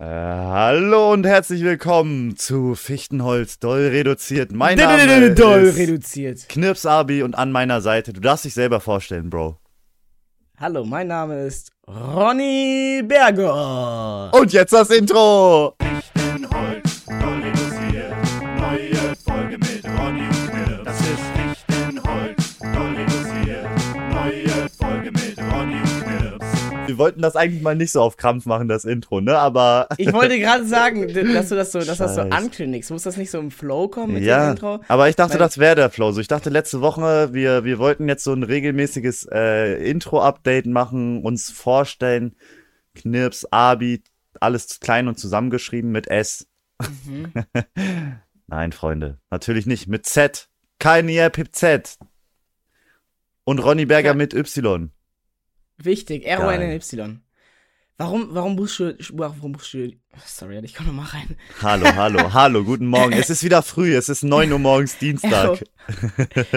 [0.00, 4.52] Äh, hallo und herzlich willkommen zu Fichtenholz Doll reduziert.
[4.52, 6.48] Mein Name Doll ist reduziert.
[6.48, 8.12] Knirps Abi und an meiner Seite.
[8.12, 9.58] Du darfst dich selber vorstellen, Bro.
[10.56, 14.32] Hallo, mein Name ist Ronny Berger.
[14.32, 15.74] Und jetzt das Intro.
[15.80, 16.17] Fichtenholz,
[26.98, 29.38] Wir wollten das eigentlich mal nicht so auf Krampf machen, das Intro, ne?
[29.38, 32.90] Aber Ich wollte gerade sagen, dass du das so, dass das so ankündigst.
[32.90, 34.80] Muss das nicht so im Flow kommen mit ja, dem Intro?
[34.88, 36.10] aber ich dachte, Weil- das wäre der Flow.
[36.10, 41.22] So, ich dachte letzte Woche, wir, wir wollten jetzt so ein regelmäßiges äh, Intro-Update machen,
[41.22, 42.34] uns vorstellen.
[42.96, 44.02] Knirps, Abi,
[44.40, 46.48] alles klein und zusammengeschrieben mit S.
[47.06, 47.32] Mhm.
[48.48, 49.86] Nein, Freunde, natürlich nicht.
[49.86, 50.48] Mit Z.
[50.80, 51.96] Kein IRPIP Z.
[53.44, 54.14] Und Ronny Berger Ja.
[54.14, 54.90] mit Y.
[55.82, 57.20] Wichtig, R-O-N-N-Y.
[58.00, 59.90] Warum, warum buchst du, warum buchst du,
[60.24, 61.36] sorry, ich komme noch mal rein.
[61.62, 63.12] Hallo, hallo, hallo, guten Morgen.
[63.12, 65.64] Es ist wieder früh, es ist 9 Uhr morgens Dienstag.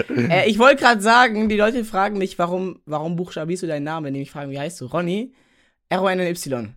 [0.08, 4.06] äh, ich wollte gerade sagen, die Leute fragen mich, warum, warum buchstabierst du deinen Namen,
[4.06, 4.86] wenn die mich fragen, wie heißt du?
[4.86, 5.34] Ronny?
[5.88, 6.74] R-O-N-N-Y.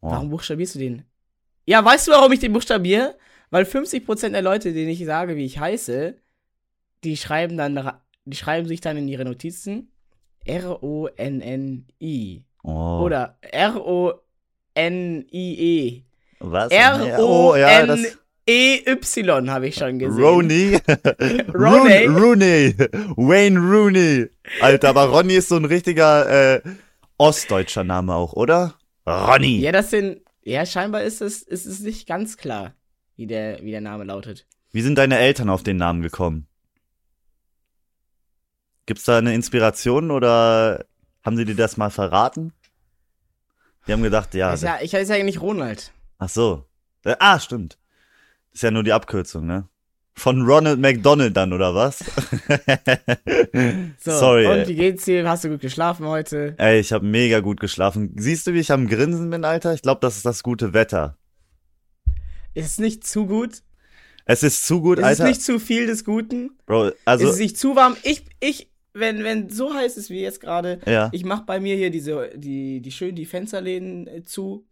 [0.00, 0.30] Warum Oh.
[0.30, 1.04] buchstabierst du den?
[1.64, 3.16] Ja, weißt du, warum ich den buchstabiere?
[3.50, 6.16] Weil 50% der Leute, denen ich sage, wie ich heiße,
[7.04, 7.92] die schreiben dann,
[8.24, 9.92] die schreiben sich dann in ihre Notizen
[10.44, 12.44] R-O-N-N-I.
[12.62, 13.00] Oh.
[13.04, 13.36] Oder
[14.76, 16.02] R-O-N-I-E.
[16.40, 16.70] Was?
[16.70, 18.10] R-O-N-E-Y
[19.50, 20.22] habe ich schon gesehen.
[20.22, 20.78] Rooney.
[21.54, 22.74] Roon- Rooney.
[23.16, 24.26] Wayne Rooney.
[24.60, 26.60] Alter, aber Ronny ist so ein richtiger äh,
[27.18, 28.74] ostdeutscher Name auch, oder?
[29.06, 29.58] Ronny.
[29.60, 32.74] Ja, das sind, ja, scheinbar ist es, ist es nicht ganz klar,
[33.16, 34.46] wie der, wie der Name lautet.
[34.72, 36.46] Wie sind deine Eltern auf den Namen gekommen?
[38.86, 40.84] Gibt's da eine Inspiration oder
[41.22, 42.52] haben sie dir das mal verraten?
[43.86, 44.52] Die haben gedacht, ja.
[44.52, 45.92] ist ja, ich heiße ja nicht Ronald.
[46.18, 46.64] Ach so.
[47.04, 47.78] Äh, ah, stimmt.
[48.52, 49.68] Ist ja nur die Abkürzung, ne?
[50.16, 51.98] Von Ronald McDonald dann, oder was?
[53.98, 55.28] So, Sorry, und wie geht's dir?
[55.28, 56.54] Hast du gut geschlafen heute?
[56.56, 58.14] Ey, ich habe mega gut geschlafen.
[58.16, 59.74] Siehst du, wie ich am Grinsen bin, Alter?
[59.74, 61.18] Ich glaube, das ist das gute Wetter.
[62.54, 63.62] Ist es nicht zu gut?
[64.24, 65.24] Es ist zu gut, Ist Alter.
[65.24, 66.52] es nicht zu viel des Guten?
[66.64, 67.96] Bro, ist also, es nicht zu warm?
[68.04, 71.10] Ich, ich, wenn, wenn so heiß ist wie jetzt gerade, ja.
[71.12, 74.64] ich mach bei mir hier diese, die, die schön die Fensterläden äh, zu.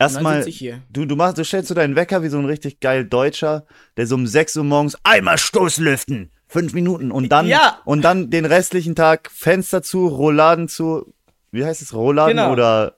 [0.00, 0.44] Erstmal,
[0.90, 3.66] du, du machst, du stellst so deinen Wecker wie so ein richtig geil Deutscher,
[3.96, 6.30] der so um 6 Uhr morgens einmal Stoßlüften.
[6.46, 7.10] Fünf Minuten.
[7.10, 7.80] Und dann, Ja.
[7.84, 11.12] und dann den restlichen Tag Fenster zu, Rouladen zu,
[11.50, 12.52] wie heißt es, Rouladen Genau.
[12.52, 12.96] oder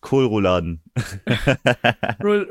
[0.00, 0.82] Kohlrouladen?
[2.20, 2.48] Rel-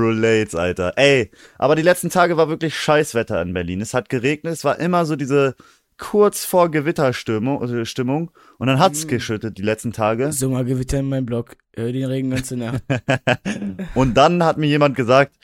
[0.00, 0.54] Relates.
[0.54, 0.92] Alter.
[0.96, 3.80] Ey, aber die letzten Tage war wirklich Scheißwetter in Berlin.
[3.80, 5.54] Es hat geregnet, es war immer so diese
[5.98, 9.08] kurz vor Gewitterstimmung äh, Stimmung, und dann hat's Mhm.
[9.08, 10.32] geschüttet die letzten Tage.
[10.32, 11.56] Sommergewitter in meinem Blog.
[11.74, 12.82] Hör den Regen ganze Nacht.
[13.94, 15.36] Und dann hat mir jemand gesagt,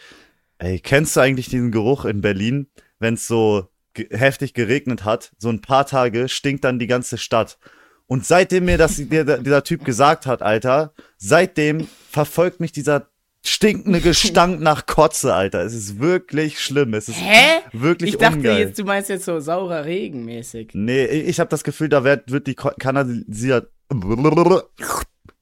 [0.59, 5.32] ey, kennst du eigentlich diesen Geruch in Berlin, wenn es so ge heftig geregnet hat,
[5.38, 7.59] so ein paar Tage stinkt dann die ganze Stadt.
[8.06, 13.09] Und seitdem mir das dieser Typ gesagt hat, Alter, seitdem verfolgt mich dieser
[13.44, 15.60] stinkende Gestank nach Kotze, Alter.
[15.62, 16.94] Es ist wirklich schlimm.
[16.94, 17.60] Es ist Hä?
[17.72, 18.59] wirklich Ich dachte ungeil.
[18.59, 20.71] jetzt, du meinst jetzt so saurer Regen mäßig.
[20.75, 23.62] Nee, ich habe das Gefühl, da wird, wird die Kanalisation.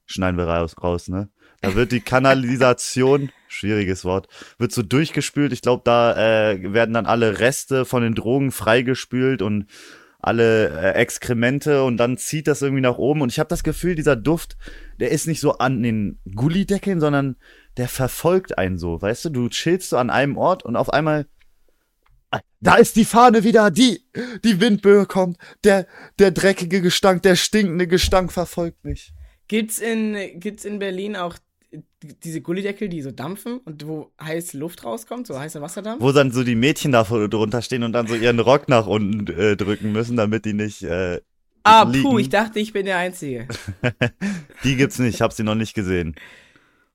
[0.05, 1.29] Schneiden wir raus, raus, ne?
[1.61, 4.27] Da wird die Kanalisation, schwieriges Wort,
[4.57, 5.53] wird so durchgespült.
[5.53, 9.67] Ich glaube, da äh, werden dann alle Reste von den Drogen freigespült und
[10.19, 13.21] alle äh, Exkremente und dann zieht das irgendwie nach oben.
[13.21, 14.57] Und ich habe das Gefühl, dieser Duft,
[14.99, 17.37] der ist nicht so an den Gullideckeln, sondern
[17.77, 19.01] der verfolgt einen so.
[19.01, 21.25] Weißt du, du chillst so an einem Ort und auf einmal
[22.61, 24.01] da ist die Fahne wieder, die,
[24.43, 25.85] die Windböe kommt, der,
[26.19, 29.13] der dreckige Gestank, der stinkende Gestank verfolgt mich.
[29.47, 31.37] Gibt's in, gibt's in Berlin auch
[32.23, 36.01] diese Gullideckel, die so dampfen und wo heiße Luft rauskommt, so heißer Wasserdampf?
[36.01, 39.27] Wo dann so die Mädchen da drunter stehen und dann so ihren Rock nach unten
[39.27, 41.21] äh, drücken müssen, damit die nicht, äh,
[41.63, 42.03] ah, liegen.
[42.03, 43.47] puh, ich dachte, ich bin der Einzige.
[44.63, 46.15] die gibt's nicht, ich hab sie noch nicht gesehen.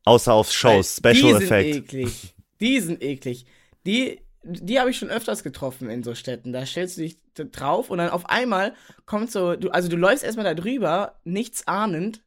[0.09, 1.75] Außer auf Shows, Special die Effect.
[1.75, 2.35] sind eklig.
[2.61, 3.47] Die sind eklig.
[3.87, 6.53] Die, die habe ich schon öfters getroffen in so Städten.
[6.53, 8.75] Da stellst du dich drauf und dann auf einmal
[9.07, 12.23] kommt so, du, also du läufst erstmal da drüber, nichts ahnend.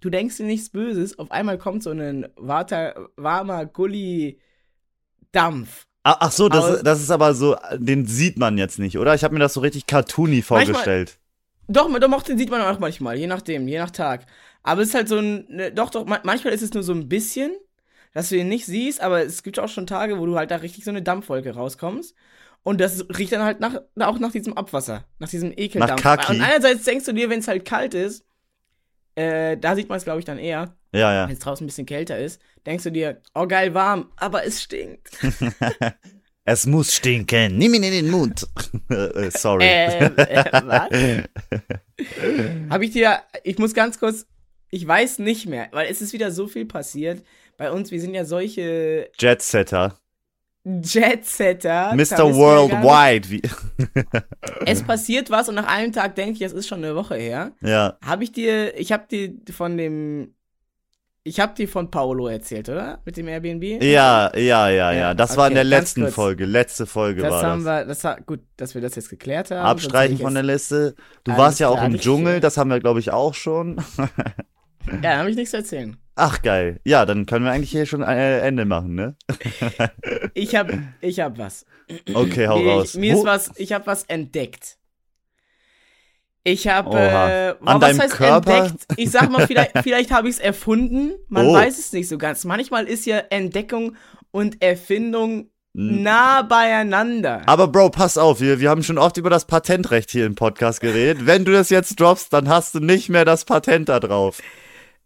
[0.00, 1.18] Du denkst dir nichts Böses.
[1.18, 5.86] Auf einmal kommt so ein warter, warmer Gully-Dampf.
[6.04, 9.14] Ah, ach so, das, Aus- das ist aber so, den sieht man jetzt nicht, oder?
[9.14, 11.18] Ich habe mir das so richtig cartoony vorgestellt.
[11.68, 14.26] Doch, doch, den sieht man auch manchmal, je nachdem, je nach Tag.
[14.62, 16.92] Aber es ist halt so ein, ne, doch, doch, ma- manchmal ist es nur so
[16.92, 17.52] ein bisschen,
[18.14, 20.56] dass du ihn nicht siehst, aber es gibt auch schon Tage, wo du halt da
[20.56, 22.14] richtig so eine Dampfwolke rauskommst.
[22.62, 26.04] Und das riecht dann halt nach, auch nach diesem Abwasser, nach diesem Ekeldampf.
[26.04, 26.36] Nach Kaki.
[26.36, 28.24] Und einerseits denkst du dir, wenn es halt kalt ist,
[29.16, 30.76] äh, da sieht man es, glaube ich, dann eher.
[30.94, 31.26] Ja, ja.
[31.26, 34.62] wenn es draußen ein bisschen kälter ist, denkst du dir, oh geil warm, aber es
[34.62, 35.10] stinkt.
[36.44, 37.56] Es muss stinken.
[37.56, 38.48] Nimm ihn in den Mund.
[38.90, 39.64] Äh, Sorry.
[39.64, 40.90] Ähm, äh, was?
[42.68, 44.26] Habe ich dir, ich muss ganz kurz,
[44.72, 47.22] ich weiß nicht mehr, weil es ist wieder so viel passiert.
[47.58, 49.98] Bei uns, wir sind ja solche Jetsetter.
[50.64, 51.92] Jetsetter.
[51.94, 52.34] Mr.
[52.34, 53.48] Worldwide.
[54.64, 57.52] Es passiert was und nach einem Tag denke ich, es ist schon eine Woche her.
[57.60, 57.98] ja.
[58.04, 60.34] Habe ich dir, ich habe dir von dem,
[61.24, 63.00] ich habe dir von Paolo erzählt, oder?
[63.04, 63.82] Mit dem Airbnb?
[63.82, 65.14] Ja, ja, ja, ja.
[65.14, 66.14] Das war in okay, der letzten kurz.
[66.14, 66.44] Folge.
[66.46, 67.80] Letzte Folge Das war haben das.
[67.82, 69.66] wir, das war gut, dass wir das jetzt geklärt haben.
[69.66, 70.94] Abstreichen von der Liste.
[71.24, 73.76] Du warst ja auch im Dschungel, das haben wir, glaube ich, auch schon.
[74.86, 75.96] ich Ja, da habe ich nichts zu erzählen.
[76.14, 76.78] Ach, geil.
[76.84, 79.16] Ja, dann können wir eigentlich hier schon äh, Ende machen, ne?
[80.34, 81.64] Ich habe, ich habe was.
[82.12, 82.94] Okay, hau mir, raus.
[82.94, 84.76] Mir Wo- ist was, ich habe was entdeckt.
[86.44, 88.56] Ich habe, äh, An was deinem heißt Körper?
[88.64, 88.84] entdeckt?
[88.96, 91.12] Ich sag mal, vielleicht, vielleicht habe ich es erfunden.
[91.28, 91.54] Man Oh.
[91.54, 92.44] weiß es nicht so ganz.
[92.44, 93.96] Manchmal ist ja Entdeckung
[94.32, 97.42] und Erfindung nah beieinander.
[97.46, 100.80] Aber Bro, pass auf, wir, wir haben schon oft über das Patentrecht hier im Podcast
[100.80, 101.24] geredet.
[101.26, 104.40] Wenn du das jetzt droppst, dann hast du nicht mehr das Patent da drauf.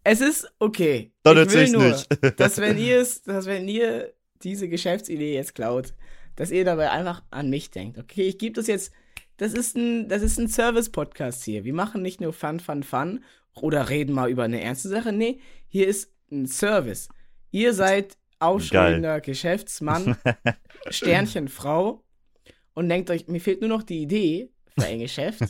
[0.09, 1.11] Es ist okay.
[1.25, 2.07] Dann ich will nur, nicht.
[2.41, 4.15] dass wenn ihr es, dass wenn ihr
[4.45, 5.95] diese Geschäftsidee jetzt klaut,
[6.37, 7.99] dass ihr dabei einfach an mich denkt.
[7.99, 8.93] Okay, ich gebe das jetzt.
[9.37, 11.65] Das ist ein, das ist ein Service-Podcast hier.
[11.65, 13.25] Wir machen nicht nur Fun, Fun, Fun
[13.61, 15.13] oder reden mal über eine ernste Sache.
[15.13, 17.09] Nee, hier ist ein Service.
[17.51, 20.17] Ihr seid aufstrebender Geschäftsmann,
[20.89, 22.05] Sternchen Frau
[22.75, 25.41] und denkt euch, mir fehlt nur noch die Idee für ein Geschäft.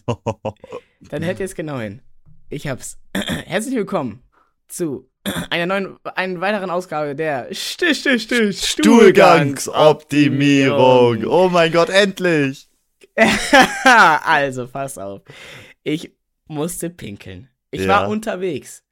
[1.10, 2.00] Dann hört ihr es genau hin.
[2.48, 2.98] Ich hab's.
[3.14, 4.25] Herzlich willkommen
[4.68, 5.10] zu
[5.50, 11.24] einer neuen, einer weiteren Ausgabe der Stich, Stich, Stich, Stuhlgangsoptimierung.
[11.26, 12.68] Oh mein Gott, endlich.
[13.84, 15.22] also, pass auf.
[15.82, 16.12] Ich
[16.46, 17.48] musste pinkeln.
[17.70, 17.88] Ich Ja.
[17.88, 18.84] war unterwegs.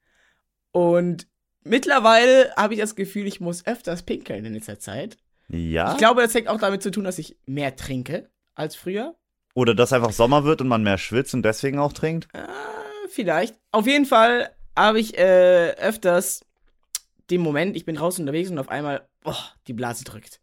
[0.71, 1.27] Und
[1.63, 5.17] mittlerweile habe ich das Gefühl, ich muss öfters pinkeln in letzter Zeit.
[5.47, 5.91] Ja?
[5.91, 9.15] Ich glaube, das hängt auch damit zu tun, dass ich mehr trinke als früher.
[9.53, 12.27] Oder dass einfach Sommer wird und man mehr schwitzt und deswegen auch trinkt?
[12.33, 12.39] Äh,
[13.09, 13.55] vielleicht.
[13.71, 16.45] Auf jeden Fall habe ich äh, öfters
[17.29, 19.37] den Moment, ich bin draußen unterwegs und auf einmal, boah,
[19.67, 20.39] die Blase drückt.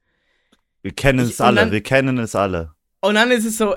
[0.83, 2.75] Wir kennen es alle, dann- wir kennen es alle.
[3.01, 3.75] Und dann ist es so,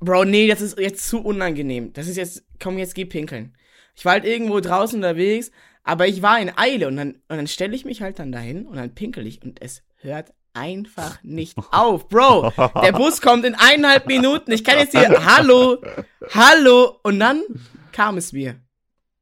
[0.00, 1.92] Bro, nee, das ist jetzt zu unangenehm.
[1.94, 3.54] Das ist jetzt, komm, jetzt geh pinkeln.
[3.94, 5.50] Ich war halt irgendwo draußen unterwegs,
[5.82, 8.66] aber ich war in Eile und dann, und dann stelle ich mich halt dann dahin
[8.66, 12.08] und dann pinkel ich und es hört einfach nicht auf.
[12.08, 14.52] Bro, der Bus kommt in eineinhalb Minuten.
[14.52, 15.78] Ich kann jetzt hier, hallo,
[16.34, 16.98] hallo.
[17.02, 17.42] Und dann
[17.92, 18.56] kam es mir.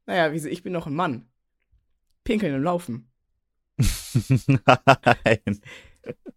[0.05, 1.27] Naja, wieso, ich bin noch ein Mann.
[2.23, 3.09] Pinkeln und laufen.
[4.47, 5.61] Nein.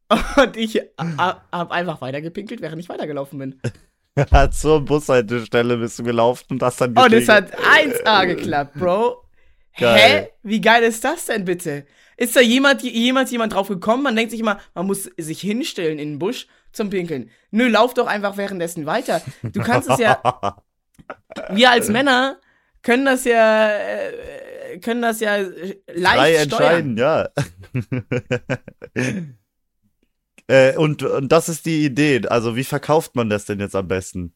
[0.08, 3.60] Und ich habe einfach weitergepinkelt, während ich weitergelaufen bin.
[4.52, 9.22] Zur Bushaltestelle bist du gelaufen und hast dann Und es hat 1A geklappt, Bro.
[9.78, 9.98] Geil.
[9.98, 10.28] Hä?
[10.42, 11.84] Wie geil ist das denn bitte?
[12.16, 14.04] Ist da jemand, jemals jemand drauf gekommen?
[14.04, 17.30] Man denkt sich immer, man muss sich hinstellen in den Busch zum Pinkeln.
[17.50, 19.20] Nö, lauf doch einfach währenddessen weiter.
[19.42, 20.62] Du kannst es ja,
[21.50, 22.40] wir als Männer
[22.86, 26.94] können das ja, äh, können das ja äh, leicht Frei steuern.
[26.94, 27.28] entscheiden, ja.
[30.48, 32.22] äh, und, und das ist die Idee.
[32.28, 34.34] Also, wie verkauft man das denn jetzt am besten?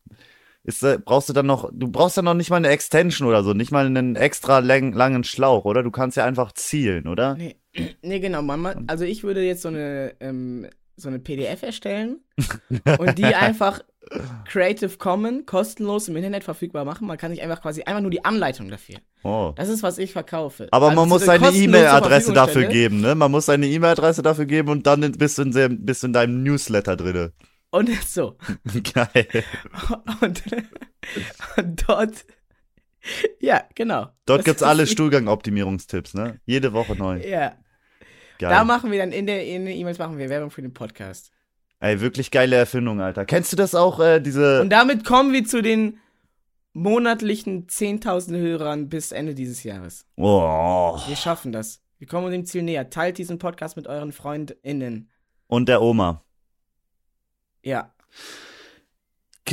[0.64, 3.42] Ist, da- brauchst du dann noch, du brauchst ja noch nicht mal eine Extension oder
[3.44, 5.82] so, nicht mal einen extra lang, langen Schlauch, oder?
[5.82, 7.36] Du kannst ja einfach zielen, oder?
[7.36, 7.56] Nee,
[8.02, 8.42] nee, genau.
[8.42, 10.66] Man, ma- also ich würde jetzt so eine, ähm,
[10.96, 12.18] so eine PDF erstellen
[12.98, 13.80] und die einfach
[14.46, 17.06] Creative Commons kostenlos im Internet verfügbar machen.
[17.06, 18.96] Man kann sich einfach quasi einfach nur die Anleitung dafür.
[19.22, 19.52] Oh.
[19.56, 20.68] Das ist, was ich verkaufe.
[20.70, 23.14] Aber Also man muss seine E-Mail-Adresse dafür geben, ne?
[23.14, 26.12] Man muss seine E-Mail-Adresse dafür geben und dann bist du in, dem, bist du in
[26.12, 27.32] deinem Newsletter drinne.
[27.70, 28.36] Und so.
[28.94, 29.26] Geil.
[30.20, 30.42] Und,
[31.56, 32.24] und dort.
[33.38, 34.08] Ja, genau.
[34.26, 36.40] Dort gibt's ist- alle Stuhlgang-Optimierungstipps, ne?
[36.46, 37.18] Jede Woche neu.
[37.20, 37.52] Ja.
[38.38, 38.50] Geil.
[38.50, 41.30] Da machen wir dann in der in den E-Mails machen wir Werbung für den Podcast.
[41.80, 43.24] Ey, wirklich geile Erfindung, Alter.
[43.24, 44.60] Kennst du das auch, äh, diese.
[44.60, 45.98] Und damit kommen wir zu den
[46.74, 50.04] monatlichen 10.000 Hörern bis Ende dieses Jahres.
[50.16, 50.98] Oh.
[51.06, 51.80] Wir schaffen das.
[51.98, 52.90] Wir kommen dem Ziel näher.
[52.90, 55.08] Teilt diesen Podcast mit euren FreundInnen.
[55.46, 56.22] Und der Oma.
[57.62, 57.92] Ja.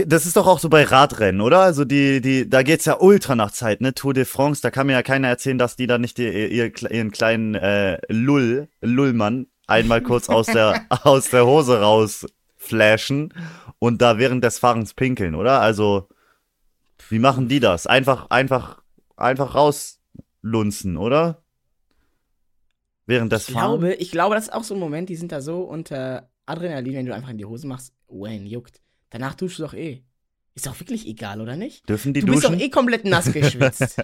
[0.06, 1.62] Das ist doch auch so bei Radrennen, oder?
[1.62, 3.96] Also die, die, da geht's ja ultra nach Zeit, ne?
[3.96, 6.72] Tour de France, da kann mir ja keiner erzählen, dass die da nicht die, ihr,
[6.92, 13.34] ihren kleinen äh, Lull, Lullmann einmal kurz aus der, aus der Hose rausflashen
[13.80, 15.62] und da während des Fahrens pinkeln, oder?
[15.62, 16.08] Also,
[17.10, 17.86] wie machen die das?
[17.88, 18.82] Einfach, einfach,
[19.16, 21.44] einfach rauslunzen, oder?
[23.06, 23.80] Während des Ich Fahrens?
[23.82, 26.94] glaube, ich glaube, das ist auch so ein Moment, die sind da so unter Adrenalin,
[26.96, 27.94] wenn du einfach in die Hose machst.
[28.10, 28.82] Wayne juckt.
[29.10, 30.04] Danach duschst du doch eh.
[30.56, 31.88] Ist doch wirklich egal, oder nicht?
[31.88, 32.58] Dürfen die du bist duschen?
[32.58, 33.98] doch eh komplett nass geschwitzt.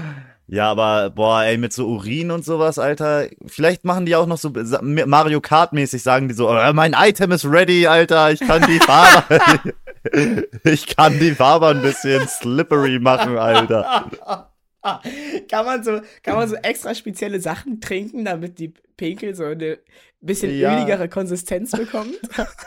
[0.52, 3.28] Ja, aber boah, ey, mit so Urin und sowas, Alter.
[3.46, 4.50] Vielleicht machen die auch noch so
[4.82, 8.32] Mario Kart mäßig, sagen die so, äh, mein Item ist ready, Alter.
[8.32, 9.72] Ich kann die Farbe,
[10.64, 14.10] ich kann die Farbe ein bisschen slippery machen, Alter.
[15.48, 19.78] kann man so, kann man so extra spezielle Sachen trinken, damit die Pinkel so eine
[20.20, 20.76] bisschen Ja.
[20.76, 22.14] öligere Konsistenz bekommt?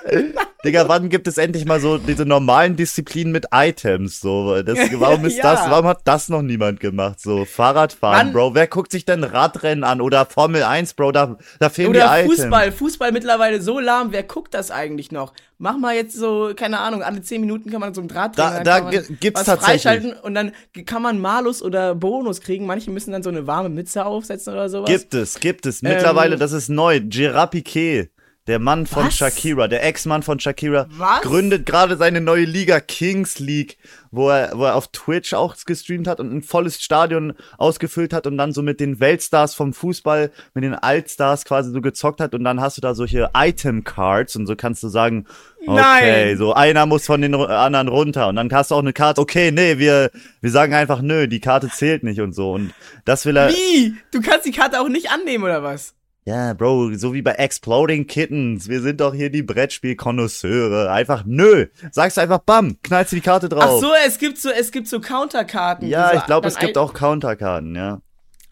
[0.66, 4.20] Digga, wann gibt es endlich mal so diese normalen Disziplinen mit Items?
[4.22, 5.44] So, das, warum ist Ja.
[5.56, 7.20] das, warum hat das noch niemand gemacht?
[7.20, 8.34] So, Fahrradfahren, Mann.
[8.34, 8.56] Bro.
[8.56, 11.12] Wer guckt sich denn Radrennen an oder Formel 1, Bro?
[11.12, 12.42] Da, da fehlen Oder die Items.
[12.42, 12.72] Fußball.
[12.72, 14.12] Fußball mittlerweile so lahm.
[14.12, 15.34] Wer guckt das eigentlich noch?
[15.64, 18.64] Mach mal jetzt so, keine Ahnung, alle 10 Minuten kann man so ein Draht drehen.
[18.66, 19.82] Da- da gibt's was tatsächlich.
[19.84, 20.52] freischalten und dann
[20.86, 22.66] kann man Malus oder Bonus kriegen.
[22.66, 24.90] Manche müssen dann so eine warme Mütze aufsetzen oder sowas.
[24.90, 25.82] Gibt es, gibt es.
[25.82, 27.00] Mittlerweile, Ähm, das ist neu.
[27.02, 28.10] Gerard Piquet,
[28.48, 29.16] der Mann von Was?
[29.16, 31.22] Shakira, der Ex-Mann von Shakira, Was?
[31.22, 33.78] gründet gerade seine neue Liga, Kings League,
[34.12, 38.28] wo er, wo er auf Twitch auch gestreamt hat und ein volles Stadion ausgefüllt hat
[38.28, 42.36] und dann so mit den Weltstars vom Fußball, mit den Altstars quasi so gezockt hat
[42.36, 45.26] und dann hast du da solche Item-Cards und so kannst du sagen,
[45.66, 46.38] okay, Nein.
[46.38, 49.52] so einer muss von den anderen runter und dann hast du auch eine Karte, okay,
[49.52, 52.74] nee, wir, wir sagen einfach, nö, die Karte zählt nicht und so und
[53.06, 53.96] das will er, Wie?
[54.12, 55.94] Du kannst die Karte auch nicht annehmen oder was?
[56.26, 58.70] Ja, Bro, so wie bei Exploding Kittens.
[58.70, 60.92] Wir sind doch hier die Brettspiel-Konnoisseure.
[60.92, 61.68] Einfach nö.
[61.92, 63.64] Sagst einfach bam, knallst du die Karte drauf.
[63.66, 65.88] Ach so, es gibt so, es gibt so Counterkarten.
[65.88, 68.02] Ja, ich glaube, es gibt auch Counterkarten, ja.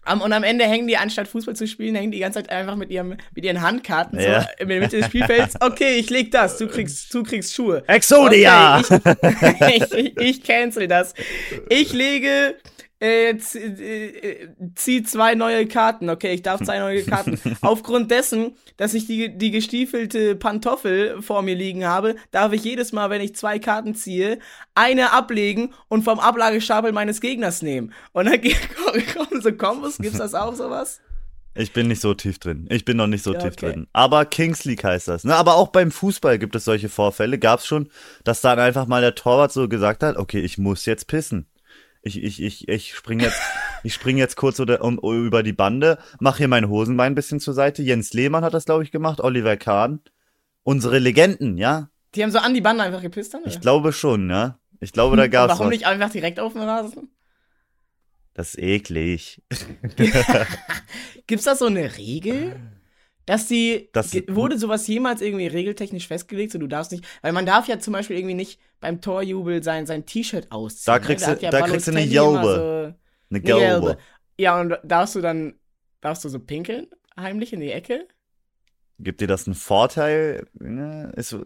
[0.04, 2.50] Am, und am Ende hängen die, anstatt Fußball zu spielen, hängen die die ganze Zeit
[2.50, 4.42] einfach mit, ihrem, mit ihren Handkarten Ja.
[4.42, 5.54] so in der Mitte des Spielfelds.
[5.60, 7.84] Okay, ich leg das, du kriegst, du kriegst Schuhe.
[7.86, 8.78] Exodia!
[8.80, 11.14] Okay, ich, ich, ich cancel das.
[11.68, 12.56] Ich lege,
[13.02, 16.08] äh, z- äh, zieh zwei neue Karten.
[16.08, 17.38] Okay, ich darf zwei neue Karten.
[17.60, 22.92] Aufgrund dessen, dass ich die, die gestiefelte Pantoffel vor mir liegen habe, darf ich jedes
[22.92, 24.38] Mal, wenn ich zwei Karten ziehe,
[24.74, 27.92] eine ablegen und vom Ablagestapel meines Gegners nehmen.
[28.12, 28.40] Und dann
[29.14, 29.98] kommen so Kombos.
[29.98, 31.00] Gibt's das auch sowas?
[31.54, 32.66] Ich bin nicht so tief drin.
[32.70, 33.72] Ich bin noch nicht so Ja, tief okay.
[33.72, 33.86] drin.
[33.92, 35.24] Aber Kings League heißt das.
[35.24, 35.34] Ne?
[35.34, 37.38] Aber auch beim Fußball gibt es solche Vorfälle.
[37.38, 37.90] Gab's schon,
[38.24, 41.46] dass dann einfach mal der Torwart so gesagt hat, okay, ich muss jetzt pissen.
[42.02, 43.40] Ich, ich, ich, ich spring jetzt,
[43.84, 47.40] ich spring jetzt kurz oder, um, über die Bande, mach hier mein Hosenbein ein bisschen
[47.40, 47.82] zur Seite.
[47.82, 50.00] Jens Lehmann hat das, glaube ich, gemacht, Oliver Kahn.
[50.64, 51.90] Unsere Legenden, ja?
[52.14, 53.42] Die haben so an die Bande einfach gepisst dann?
[53.44, 53.60] Ich oder?
[53.60, 54.58] glaube schon, ja?
[54.80, 55.70] Ich glaube, da gab's Warum was.
[55.70, 57.10] nicht einfach direkt auf den Rasen?
[58.34, 59.42] Das ist eklig.
[61.26, 62.56] Gibt's da so eine Regel?
[63.26, 67.46] Dass die, Das- wurde sowas jemals irgendwie regeltechnisch festgelegt, so du darfst nicht, weil man
[67.46, 70.92] darf ja zum Beispiel irgendwie nicht beim Torjubel sein, sein T-Shirt ausziehen.
[70.94, 71.04] Da ne?
[71.06, 72.42] kriegst hat du- da kriegst du eine Gelbe.
[72.90, 72.94] So,
[73.30, 73.60] Eine Gelbe.
[73.86, 73.98] gelbe.
[74.38, 75.54] Ja, und darfst du dann,
[76.00, 78.08] darfst du so pinkeln, heimlich in die Ecke?
[78.98, 80.46] Gibt dir das einen Vorteil?
[80.54, 81.12] Ne?
[81.16, 81.36] Ist,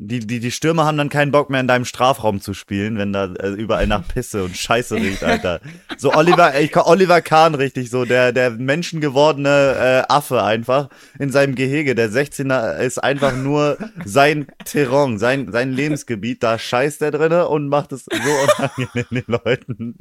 [0.00, 3.12] die, die, die Stürmer haben dann keinen Bock mehr in deinem Strafraum zu spielen, wenn
[3.12, 5.60] da äh, überall nach Pisse und Scheiße riecht, Alter.
[5.96, 11.56] So Oliver, ich, Oliver Kahn richtig, so der, der menschengewordene äh, Affe einfach in seinem
[11.56, 11.96] Gehege.
[11.96, 16.44] Der 16er ist einfach nur sein Terrain, sein, sein Lebensgebiet.
[16.44, 18.12] Da scheißt er drinne und macht es so
[18.58, 19.98] unangenehm den Leuten.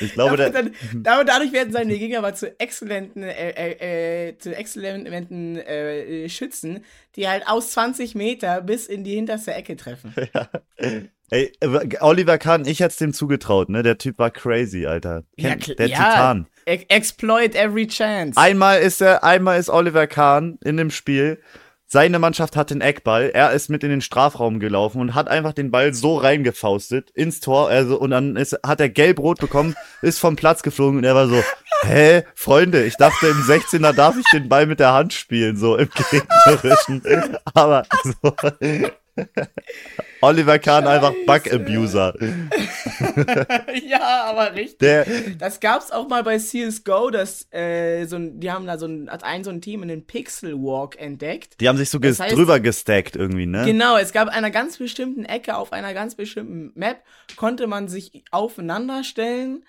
[0.00, 0.52] Ich glaube, dann,
[0.94, 6.28] damit, dadurch werden seine Gegner aber zu exzellenten, äh, äh, äh, zu exzellenten äh, äh,
[6.28, 6.84] Schützen,
[7.16, 10.14] die halt aus 20 Meter bis in die hinterste Ecke treffen.
[11.30, 13.82] Ey, äh, Oliver Kahn, ich hätte dem zugetraut, ne?
[13.82, 15.24] Der Typ war crazy, Alter.
[15.36, 15.96] Ja, Kennt- kl- der ja.
[16.10, 16.46] Titan.
[16.64, 18.38] Exploit every chance.
[18.38, 21.40] Einmal ist er, einmal ist Oliver Kahn in dem Spiel.
[21.90, 23.30] Seine Mannschaft hat den Eckball.
[23.32, 27.40] Er ist mit in den Strafraum gelaufen und hat einfach den Ball so reingefaustet ins
[27.40, 27.70] Tor.
[27.70, 31.28] Also, und dann ist, hat er gelb-rot bekommen, ist vom Platz geflogen und er war
[31.28, 31.42] so,
[31.84, 35.76] hä, Freunde, ich dachte im 16er darf ich den Ball mit der Hand spielen, so
[35.76, 37.02] im gegnerischen.
[37.54, 38.34] Aber so.
[40.20, 42.14] Oliver Kahn einfach Bug-Abuser.
[43.88, 44.78] ja, aber richtig.
[44.78, 45.06] Der,
[45.38, 49.08] Das gab's auch mal bei CSGO, dass äh, so ein, die haben da so ein,
[49.10, 51.60] hat ein so ein Team einen Pixel Walk entdeckt.
[51.60, 53.64] die haben sich so ges heißt- drüber gestackt irgendwie, ne?
[53.64, 57.02] Genau, es gab einer ganz bestimmten Ecke auf einer ganz bestimmten Map,
[57.36, 59.64] konnte man sich aufeinander stellen,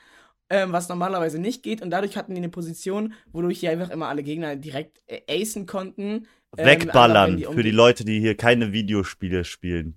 [0.49, 1.81] ähm, was normalerweise nicht geht.
[1.81, 5.67] Und dadurch hatten die eine Position, wodurch die einfach immer alle Gegner direkt äh, acen
[5.67, 6.27] konnten.
[6.57, 9.95] Ähm, Wegballern um für die Leute, die hier keine Videospiele spielen.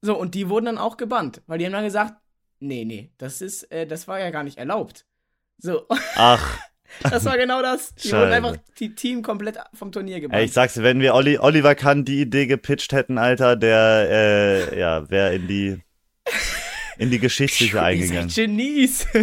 [0.00, 2.14] So, und die wurden dann auch gebannt, weil die haben dann gesagt,
[2.60, 5.06] nee, nee, das ist, äh, das war ja gar nicht erlaubt.
[5.58, 6.58] So, Ach,
[7.02, 7.94] das war genau das.
[7.96, 8.16] Die Scheiße.
[8.16, 10.38] wurden einfach die Team komplett vom Turnier gebannt.
[10.38, 14.08] ey, ich sag's dir, wenn wir Olli, Oliver Kahn die Idee gepitcht hätten, Alter, der,
[14.10, 15.80] äh, ja, wäre in die,
[16.96, 18.28] in die Geschichtliche Ihr eingegangen.
[18.28, 19.06] Genies.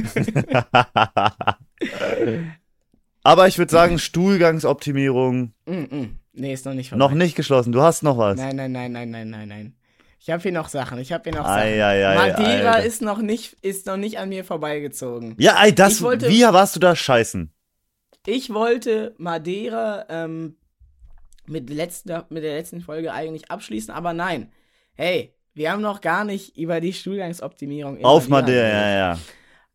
[3.24, 6.10] Aber ich würde sagen, Stuhlgangsoptimierung mm -mm.
[6.36, 7.06] Nee, ist noch nicht vorbei.
[7.06, 7.72] noch nicht geschlossen.
[7.72, 8.38] Du hast noch was.
[8.38, 9.75] Nein, nein, nein, nein, nein, nein, nein.
[10.20, 10.98] Ich habe hier noch Sachen.
[11.00, 11.82] Ich habe hier noch Ei, Sachen.
[11.82, 12.86] ei, ei, Madeira Alter.
[12.88, 15.36] ist noch nicht, ist noch nicht an mir vorbeigezogen.
[15.38, 17.51] Ja, ey, das, wollte- wie warst du da scheißen?
[18.25, 20.56] Ich wollte Madeira ähm,
[21.46, 24.51] mit, letzter, mit der letzten Folge eigentlich abschließen, aber nein.
[24.96, 28.74] Hey, wir haben noch gar nicht über die Stuhlgangsoptimierung Auf Madeira, geredet.
[28.82, 29.20] ja, ja.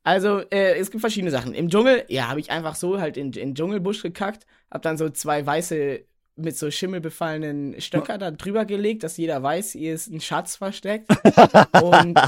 [0.02, 1.54] Also, äh, es gibt verschiedene Sachen.
[1.54, 4.96] Im Dschungel, ja, habe ich einfach so halt in, in den Dschungelbusch gekackt, hab dann
[4.96, 6.00] so zwei weiße
[6.44, 10.56] mit so Schimmel befallenen Stöcker da drüber gelegt, dass jeder weiß, hier ist ein Schatz
[10.56, 11.08] versteckt.
[11.82, 12.18] und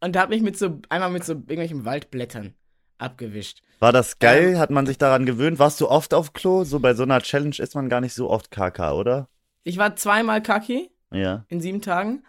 [0.00, 2.54] und hab mich mit so, einmal mit so irgendwelchen Waldblättern
[2.98, 3.62] abgewischt.
[3.80, 4.50] War das geil?
[4.54, 4.58] Ähm.
[4.58, 5.58] Hat man sich daran gewöhnt?
[5.58, 6.64] Warst du oft auf Klo?
[6.64, 9.28] So bei so einer Challenge ist man gar nicht so oft KK, oder?
[9.62, 11.44] Ich war zweimal kacki Ja.
[11.48, 12.22] in sieben Tagen.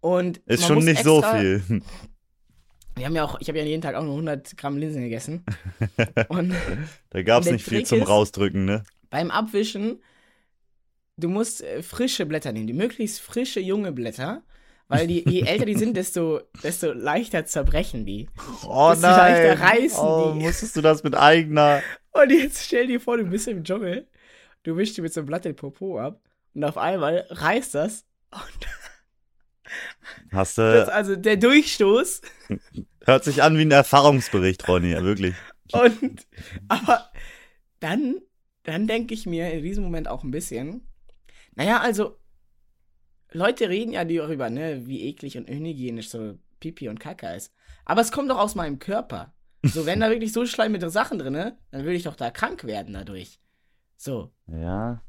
[0.00, 1.62] Und Ist schon nicht extra, so viel.
[2.96, 5.44] Wir haben ja auch, ich habe ja jeden Tag auch nur 100 Gramm Linsen gegessen.
[6.28, 6.52] und
[7.10, 8.82] Da gab's Der nicht viel Trick zum ist- Rausdrücken, ne?
[9.10, 10.00] beim Abwischen,
[11.20, 14.42] du musst äh, frische Blätter nehmen, die möglichst frische junge Blätter,
[14.88, 18.28] weil die, je älter die sind, desto, desto leichter zerbrechen die.
[18.66, 20.40] Oh Desto leichter reißen oh, die.
[20.40, 21.82] musstest du das mit eigener...
[22.12, 24.08] Und jetzt stell dir vor, du bist im Dschungel,
[24.64, 26.20] du wischst dir mit so einem Blatt den Popo ab
[26.54, 28.04] und auf einmal reißt das.
[28.32, 28.66] Und
[30.32, 30.92] Hast das du...
[30.92, 32.22] also der Durchstoß
[33.04, 35.36] Hört sich an wie ein Erfahrungsbericht, Ronny, ja, wirklich.
[35.70, 36.26] und
[36.66, 37.08] aber
[37.78, 38.16] dann,
[38.64, 40.89] dann denke ich mir in diesem Moment auch ein bisschen,
[41.60, 42.16] naja, also
[43.32, 47.52] Leute reden ja darüber, ne, wie eklig und unhygienisch so Pipi und Kaka ist.
[47.84, 49.34] Aber es kommt doch aus meinem Körper.
[49.62, 52.94] So, wenn da wirklich so schleimige Sachen drin, dann würde ich doch da krank werden
[52.94, 53.38] dadurch.
[53.98, 54.32] So.
[54.46, 55.02] Ja.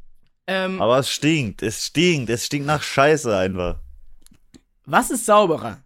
[0.45, 3.79] Ähm, Aber es stinkt, es stinkt, es stinkt nach Scheiße einfach.
[4.83, 5.81] was ist sauberer?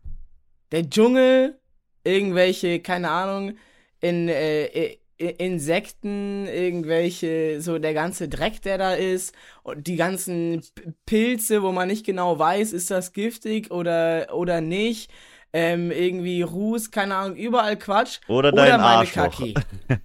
[0.72, 1.60] Der Dschungel,
[2.04, 3.56] irgendwelche, keine Ahnung,
[4.00, 10.62] in, äh, äh, Insekten, irgendwelche, so der ganze Dreck, der da ist, und die ganzen
[10.76, 15.10] P- Pilze, wo man nicht genau weiß, ist das giftig oder, oder nicht.
[15.54, 18.20] Ähm, irgendwie Ruß, keine Ahnung, überall Quatsch.
[18.28, 19.38] Oder Oder dein meine Arschloch.
[19.40, 19.54] Kaki.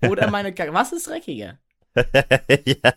[0.08, 0.72] Oder meine Kaki.
[0.72, 1.58] Was ist dreckiger?
[1.96, 2.92] ja.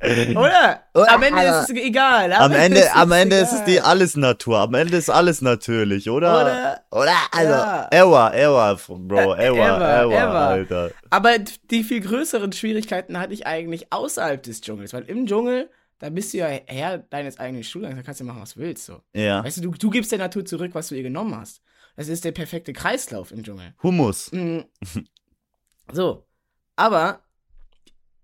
[0.00, 0.82] Oder?
[0.94, 2.32] Am Ende ist es egal.
[2.32, 4.58] Am Ende, ist am Ende ist es die alles Natur.
[4.60, 6.40] Am Ende ist alles natürlich, oder?
[6.40, 6.80] Oder?
[6.90, 7.16] Oder?
[7.32, 7.88] Also, Ja.
[7.90, 10.38] ever, ever, Bro, ever, ever, ever, ever.
[10.38, 10.90] Alter.
[11.10, 11.38] Aber
[11.70, 16.32] die viel größeren Schwierigkeiten hatte ich eigentlich außerhalb des Dschungels, weil im Dschungel, da bist
[16.32, 18.86] du ja Herr deines eigenen Stuhlgangs, da kannst du machen, was du willst.
[18.86, 19.00] So.
[19.14, 19.42] Ja.
[19.44, 21.60] Weißt du, du, du gibst der Natur zurück, was du ihr genommen hast.
[21.96, 23.74] Das ist der perfekte Kreislauf im Dschungel.
[23.82, 24.30] Humus.
[24.32, 24.60] Mm.
[25.90, 26.26] So,
[26.76, 27.20] aber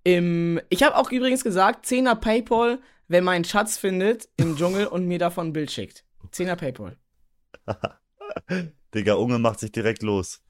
[0.05, 5.07] im, ich habe auch übrigens gesagt, 10er Paypal, wer meinen Schatz findet im Dschungel und
[5.07, 6.05] mir davon ein Bild schickt.
[6.33, 6.97] 10er Paypal.
[8.95, 10.43] Digga, Unge macht sich direkt los.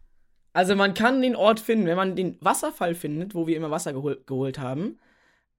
[0.52, 3.92] Also man kann den Ort finden, wenn man den Wasserfall findet, wo wir immer Wasser
[3.92, 4.98] gehol geholt haben,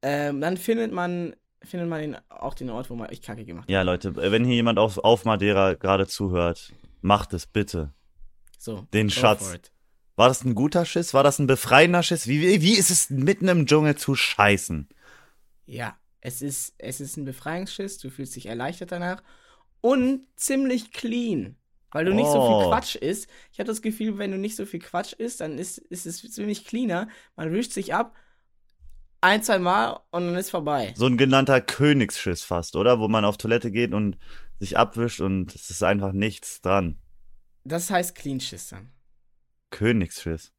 [0.02, 3.64] ähm, dann findet man, findet man den, auch den Ort, wo man ich Kacke gemacht
[3.64, 3.70] hat.
[3.70, 7.94] Ja, Leute, wenn hier jemand auf, auf Madeira gerade zuhört, macht es bitte.
[8.58, 8.88] So.
[8.94, 9.58] Den Schatz.
[10.16, 11.14] War das ein guter Schiss?
[11.14, 12.28] War das ein befreiender Schiss?
[12.28, 14.88] Wie, wie, ist es mitten im Dschungel zu scheißen?
[15.66, 19.22] Ja, es ist, es ist ein Befreiungsschiss, du fühlst dich erleichtert danach
[19.82, 21.58] und ziemlich clean.
[21.92, 22.60] Weil du nicht so Oh.
[22.62, 23.28] viel Quatsch isst.
[23.54, 26.22] Ich habe das Gefühl, wenn du nicht so viel Quatsch isst, dann ist, ist es
[26.34, 27.08] ziemlich cleaner.
[27.36, 28.16] Man wischt sich ab,
[29.22, 30.94] ein, zwei Mal und dann ist vorbei.
[30.98, 33.00] So ein genannter Königsschiss fast, oder?
[33.00, 34.18] Wo man auf Toilette geht und
[34.60, 36.98] sich abwischt und es ist einfach nichts dran.
[37.64, 38.92] Das heißt Clean Schiss dann.
[39.72, 40.52] Königsschiss.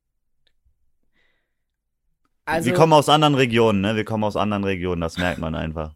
[2.44, 3.96] Also, wir kommen aus anderen Regionen, ne?
[3.96, 5.94] Wir kommen aus anderen Regionen, das merkt man einfach.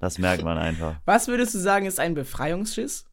[0.00, 0.96] Das merkt man einfach.
[1.04, 3.04] was würdest du sagen, ist ein Befreiungsschiss?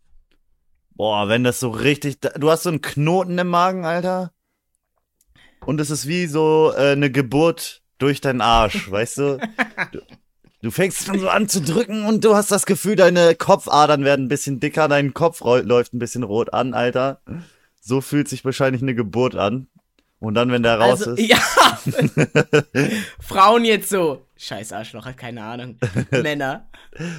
[0.91, 2.19] Boah, wenn das so richtig.
[2.21, 4.31] Du hast so einen Knoten im Magen, Alter.
[5.65, 9.39] Und es ist wie so äh, eine Geburt durch deinen Arsch, weißt du?
[9.91, 10.01] du?
[10.61, 14.25] Du fängst dann so an zu drücken und du hast das Gefühl, deine Kopfadern werden
[14.25, 17.21] ein bisschen dicker, dein Kopf läuft ein bisschen rot an, Alter.
[17.87, 19.67] So fühlt sich wahrscheinlich eine Geburt an.
[20.17, 21.29] Und dann, wenn der raus also, ist.
[21.29, 21.37] ja.
[23.19, 24.25] Frauen jetzt so.
[24.37, 25.77] Scheiß Arschloch, hat keine Ahnung.
[26.11, 26.67] Männer.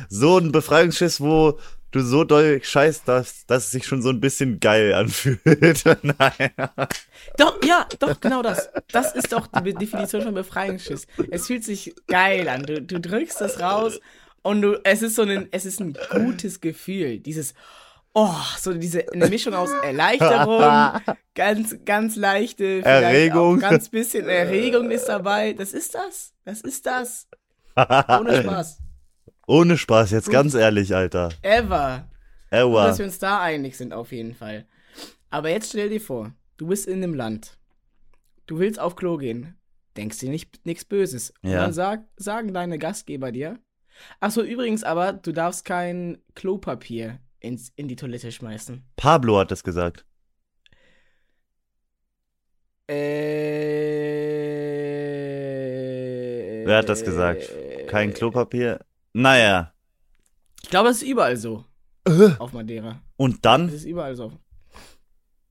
[0.09, 1.61] so ein Befreiungsschiss, wo
[1.93, 5.85] du so doll scheißt, dass, dass es sich schon so ein bisschen geil anfühlt.
[6.03, 6.51] Nein.
[7.37, 8.69] Doch, ja, doch, genau das.
[8.91, 11.07] Das ist doch die Definition von Befreiungsschiss.
[11.31, 12.65] Es fühlt sich geil an.
[12.65, 14.01] Du, du drückst das raus
[14.43, 17.21] und du, es ist so ein, es ist ein gutes Gefühl.
[17.21, 17.55] Dieses,
[18.17, 21.01] oh, so diese, eine Mischung aus Erleichterung,
[21.35, 23.61] ganz, ganz leichte, Erregung.
[23.61, 25.53] Ganz bisschen Erregung ist dabei.
[25.53, 26.33] Das ist das.
[26.45, 27.29] Das ist das.
[27.77, 28.79] Ohne Spaß.
[29.47, 31.29] Ohne Spaß, jetzt ganz ehrlich, Alter.
[31.43, 32.09] Ever.
[32.51, 32.87] Gut, Aua.
[32.89, 34.67] dass wir uns da einig sind, auf jeden Fall.
[35.31, 37.59] Aber jetzt stell dir vor, du bist in einem Land.
[38.47, 39.57] Du willst auf Klo gehen.
[39.97, 41.33] Denkst dir nicht nichts Böses.
[41.43, 41.61] Und Ja.
[41.61, 43.59] dann sag, sagen deine Gastgeber dir.
[44.21, 48.85] Ach so, übrigens aber, du darfst kein Klopapier ins, in die Toilette schmeißen.
[48.97, 50.05] Pablo hat das gesagt.
[52.89, 52.95] Äh,
[56.67, 57.51] Wer hat das gesagt?
[57.89, 58.85] Kein Klopapier?
[59.13, 59.73] Naja.
[60.63, 61.65] Ich glaube, das ist überall so.
[62.05, 62.31] Äh.
[62.39, 63.03] Auf Madeira.
[63.17, 63.69] Und dann?
[63.69, 64.33] ist überall so.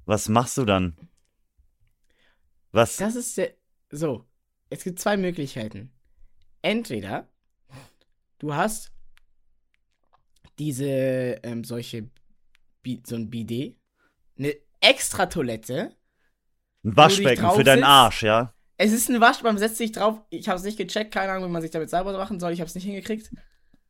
[0.06, 0.96] Was machst du dann?
[2.72, 2.98] Was?
[2.98, 3.54] Das ist der.
[3.90, 4.26] So.
[4.70, 5.92] Es gibt zwei Möglichkeiten.
[6.62, 7.28] Entweder
[8.40, 8.92] du hast
[10.60, 10.86] diese,
[11.44, 12.10] ähm, solche,
[12.84, 13.78] Bi so ein Bidet,
[14.38, 15.96] eine extra Toilette.
[16.84, 17.84] Ein Waschbecken für deinen?
[17.84, 18.54] Arsch, ja?
[18.78, 20.20] Es ist ein Wasch, man setzt sich drauf.
[20.30, 22.52] Ich habe es nicht gecheckt, keine Ahnung, wie man sich damit sauber machen soll.
[22.52, 23.32] Ich habe es nicht hingekriegt.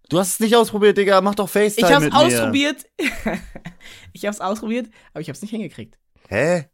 [0.10, 1.20] Du hast es nicht ausprobiert, Digga.
[1.22, 2.26] Mach doch FaceTime Ich habe mit es mir.
[2.26, 2.86] ausprobiert.
[4.14, 5.98] ich habe es ausprobiert, aber ich habe es nicht hingekriegt.
[6.30, 6.66] Hä?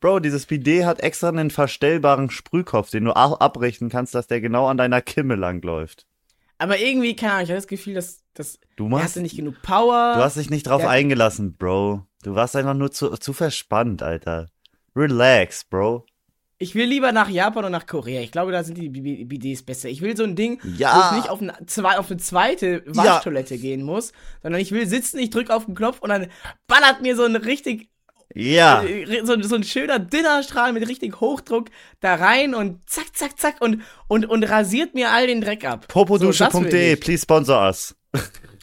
[0.00, 4.68] Bro, dieses Bidet hat extra einen verstellbaren Sprühkopf, den du abrichten kannst, dass der genau
[4.68, 6.06] an deiner Kimme langläuft.
[6.58, 9.36] Aber irgendwie, keine Ahnung, ich hatte das Gefühl, dass, dass Du er machst, hatte nicht
[9.36, 10.14] genug Power.
[10.16, 10.88] du hast dich nicht drauf Ja.
[10.88, 12.02] eingelassen, Bro.
[12.22, 14.48] Du warst einfach nur zu, zu verspannt, Alter.
[14.96, 16.04] Relax, Bro.
[16.60, 18.20] Ich will lieber nach Japan und nach Korea.
[18.20, 19.88] Ich glaube, da sind die BDs besser.
[19.88, 20.96] Ich will so ein Ding, Ja.
[20.96, 24.88] wo ich nicht auf eine, zwei, auf eine zweite Waschtoilette gehen muss, sondern ich will
[24.88, 26.26] sitzen, ich drücke auf den Knopf und dann
[26.66, 27.88] ballert mir so ein richtig,
[28.34, 28.82] Ja.
[28.82, 31.68] äh, so, so ein schöner Dinnerstrahl mit richtig Hochdruck
[32.00, 35.82] da rein und zack, zack, zack und, und, und rasiert mir all den Dreck ab.
[35.82, 37.00] So, das Popodusche.de, ich.
[37.00, 37.94] please sponsor us.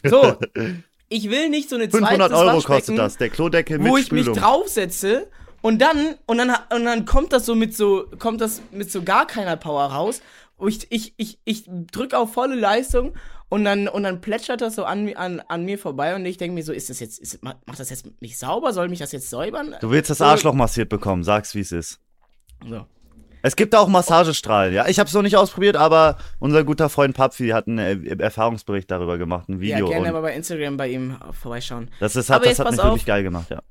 [0.04, 0.36] So,
[1.08, 4.12] ich will nicht so eine zweite 500 Euro kostet das, der Klodeckel mit wo ich
[4.12, 4.38] mich Spülung.
[4.38, 5.28] draufsetze
[5.62, 9.02] und dann und dann und dann kommt das so mit so kommt das mit so
[9.02, 10.20] gar keiner Power raus.
[10.58, 13.14] Wo ich ich ich ich drücke auf volle Leistung
[13.48, 16.54] und dann und dann plätschert das so an, an, an mir vorbei und ich denke
[16.54, 18.72] mir so, ist das jetzt ist, macht das jetzt nicht sauber?
[18.72, 19.74] Soll mich das jetzt säubern?
[19.80, 22.00] Du willst das Arschloch massiert bekommen, sag's wie es ist.
[22.68, 22.86] So.
[23.46, 24.88] Es gibt auch Massagestrahlen, ja.
[24.88, 28.90] Ich habe es noch nicht ausprobiert, aber unser guter Freund Papfi hat einen äh, Erfahrungsbericht
[28.90, 29.86] darüber gemacht, ein Ja, Video.
[29.86, 31.88] gerne und aber bei Instagram bei ihm vorbeischauen.
[32.00, 32.86] das ist, hat, das hat mich auf.
[32.86, 33.62] wirklich geil gemacht, ja.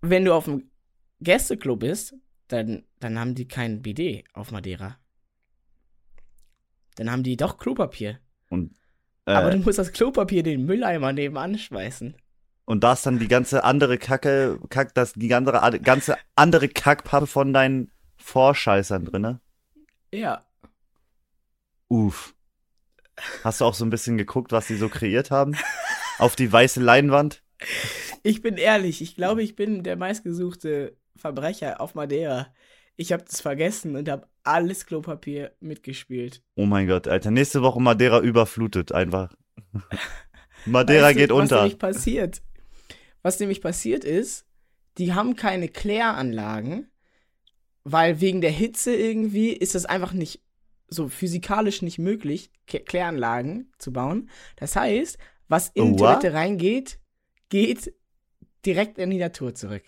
[0.00, 0.70] Wenn du auf dem
[1.20, 2.14] Gästeklo bist,
[2.46, 4.96] dann dann haben die kein BD auf Madeira.
[6.94, 8.18] Dann haben die doch Klopapier.
[8.48, 8.76] Und,
[9.24, 12.14] Aber du äh, musst das Klopapier den Mülleimer nebenan schmeißen.
[12.64, 17.26] und da ist dann die ganze andere Kacke, Kack, das, die ganze, ganze andere Kackpappe
[17.26, 17.90] von deinen
[18.28, 19.40] Vorscheißern drinne.
[20.12, 20.44] Ja.
[21.88, 22.34] Uff.
[23.42, 25.56] Hast du auch so ein bisschen geguckt, was die so kreiert haben?
[26.18, 27.42] Auf die weiße Leinwand?
[28.22, 32.48] Ich bin ehrlich, ich glaube, ich bin der meistgesuchte Verbrecher auf Madeira.
[32.96, 36.42] Ich habe das vergessen und habe alles Klopapier mitgespielt.
[36.54, 37.30] Oh mein Gott, Alter.
[37.30, 39.34] Nächste Woche Madeira überflutet einfach.
[40.66, 41.56] Madeira Weißt du, geht Was unter.
[41.62, 42.42] nämlich passiert?
[43.22, 44.46] Was nämlich passiert ist,
[44.98, 46.90] die haben keine Kläranlagen,
[47.92, 50.40] weil wegen der Hitze irgendwie ist das einfach nicht
[50.88, 54.30] so physikalisch nicht möglich, Kläranlagen zu bauen.
[54.56, 56.02] Das heißt, was in die.
[56.02, 56.98] Toilette reingeht,
[57.48, 57.92] geht
[58.64, 59.82] direkt in die Natur zurück.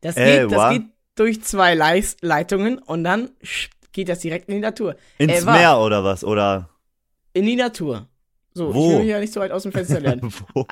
[0.00, 0.82] Das Äh, geht, das geht
[1.14, 3.30] durch zwei Leis Leitungen und dann
[3.92, 4.96] geht das direkt in die Natur.
[5.18, 6.24] Ins Äh, Meer oder was?
[6.24, 6.70] Oder
[7.32, 8.08] In die Natur.
[8.52, 8.84] So, Wo?
[8.86, 10.32] ich will mich ja nicht so weit aus dem Fenster lernen.
[10.54, 10.66] wo?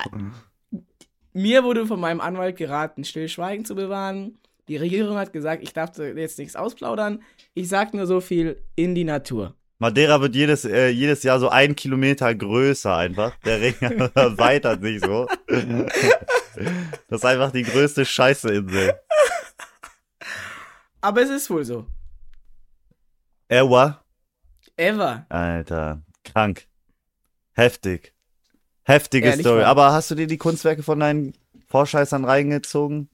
[1.33, 4.37] Mir wurde von meinem Anwalt geraten, Stillschweigen zu bewahren.
[4.67, 7.21] Die Regierung hat gesagt, ich darf jetzt nichts ausplaudern.
[7.53, 9.55] Ich sag nur so viel in die Natur.
[9.79, 13.35] Madeira wird jedes, äh, jedes Jahr so ein Kilometer größer einfach.
[13.39, 13.75] Der Ring
[14.15, 15.27] erweitert sich so.
[17.09, 18.93] Das ist einfach die größte Scheißeinsel.
[21.01, 21.85] Aber es ist wohl so.
[23.49, 24.01] Ewa?
[24.77, 25.25] Ever.
[25.27, 26.65] Alter, krank.
[27.51, 28.13] Heftig.
[28.83, 29.61] Heftige Ehrlich Story.
[29.61, 29.67] wahr.
[29.67, 31.33] Aber hast du dir die Kunstwerke von deinen
[31.67, 33.09] Vorscheißern reingezogen?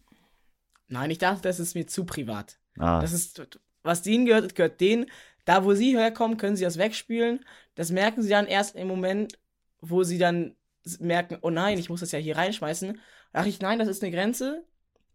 [0.89, 2.57] Nein, ich dachte, das ist mir zu privat.
[2.77, 2.99] Ah.
[2.99, 3.41] Das ist,
[3.83, 5.05] was denen gehört, gehört denen.
[5.45, 7.45] Da, wo sie herkommen, können sie das wegspülen.
[7.75, 9.39] Das merken sie dann erst im Moment,
[9.81, 10.55] wo sie dann
[10.99, 12.93] merken, oh nein, ich muss das ja hier reinschmeißen.
[12.93, 14.63] Da dachte ich, nein, das ist eine Grenze,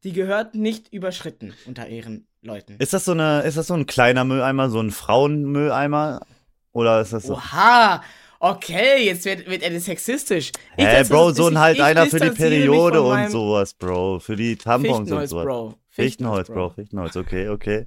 [0.04, 2.76] die gehört nicht überschritten unter ihren Leuten.
[2.78, 6.26] Ist das so eine, ist das so ein kleiner Mülleimer, so ein Frauenmülleimer?
[6.72, 7.34] Oder ist das so?
[7.34, 8.02] Oha!
[8.40, 10.52] Okay, jetzt wird, wird er sexistisch.
[10.76, 14.18] Ich dis- Bro, so ein halt ich einer für die Periode und sowas, Bro.
[14.20, 15.44] Für die Tampons und Fichtenholz, sowas.
[15.46, 15.74] Bro.
[15.88, 17.86] Fichtenholz, Bro, Fichtenholz, okay, okay.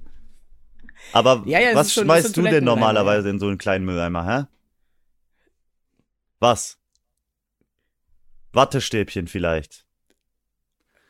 [1.12, 4.44] Aber Ja, ja, was schon- schmeißt du denn normalerweise in so einen kleinen Mülleimer, hä?
[6.40, 6.78] Was?
[8.52, 9.84] Wattestäbchen vielleicht.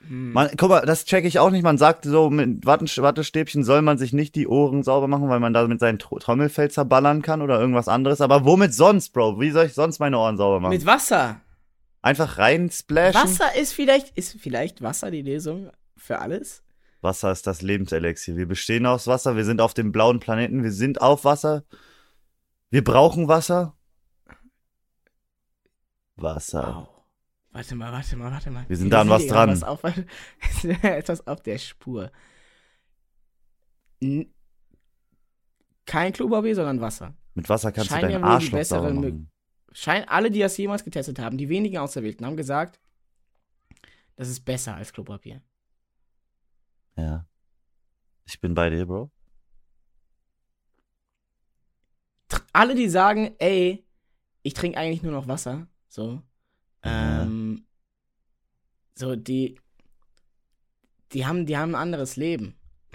[0.09, 0.33] Hm.
[0.33, 1.63] Man, guck mal, das checke ich auch nicht.
[1.63, 5.53] Man sagt so, mit Wattestäbchen soll man sich nicht die Ohren sauber machen, weil man
[5.53, 8.21] damit seinen Tro- Trommelfell zerballern kann oder irgendwas anderes.
[8.21, 9.39] Aber womit sonst, Bro?
[9.41, 10.73] Wie soll ich sonst meine Ohren sauber machen?
[10.73, 11.41] Mit Wasser.
[12.01, 13.21] Einfach rein splashen?
[13.21, 16.63] Wasser ist vielleicht, ist vielleicht Wasser die Lösung für alles?
[17.01, 18.37] Wasser ist das Lebenselixier.
[18.37, 19.37] Wir bestehen aus Wasser.
[19.37, 20.63] Wir sind auf dem blauen Planeten.
[20.63, 21.65] Wir sind auf Wasser.
[22.71, 23.75] Wir brauchen Wasser.
[26.17, 26.89] Wasser.
[26.89, 26.98] Wow.
[27.51, 28.69] Warte mal, warte mal, warte mal.
[28.69, 29.51] Wir sind da an was dran.
[29.51, 29.83] Was auf,
[30.83, 32.13] etwas auf der Spur.
[34.01, 34.33] N
[35.87, 37.15] kein Klopapier, sondern Wasser.
[37.35, 39.31] Mit Wasser kannst Scheinen du ja deinen die Arschloch sauber machen.
[39.73, 42.79] Schein, alle, die das jemals getestet haben, die wenigen Auserwählten, haben gesagt,
[44.17, 45.41] das ist besser als Klopapier.
[46.97, 47.27] Ja.
[48.27, 49.11] Ich bin bei dir, Bro.
[52.53, 53.87] Alle, die sagen, ey,
[54.43, 56.23] ich trinke eigentlich nur noch Wasser, so, Ja.
[56.89, 57.65] Ähm,
[58.95, 59.61] so, die,
[61.13, 62.55] die haben, die haben ein anderes Leben,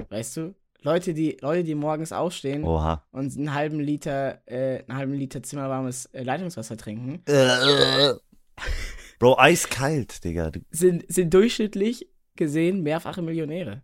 [0.09, 0.55] weißt du?
[0.81, 3.05] Leute, die, Leute, die morgens aufstehen Oha.
[3.11, 7.23] und einen halben Liter, äh, einen halben Liter zimmerwarmes äh, Leitungswasser trinken,
[9.19, 10.51] Bro, eiskalt, Digga.
[10.69, 13.81] Sind, sind durchschnittlich gesehen mehrfache Millionäre.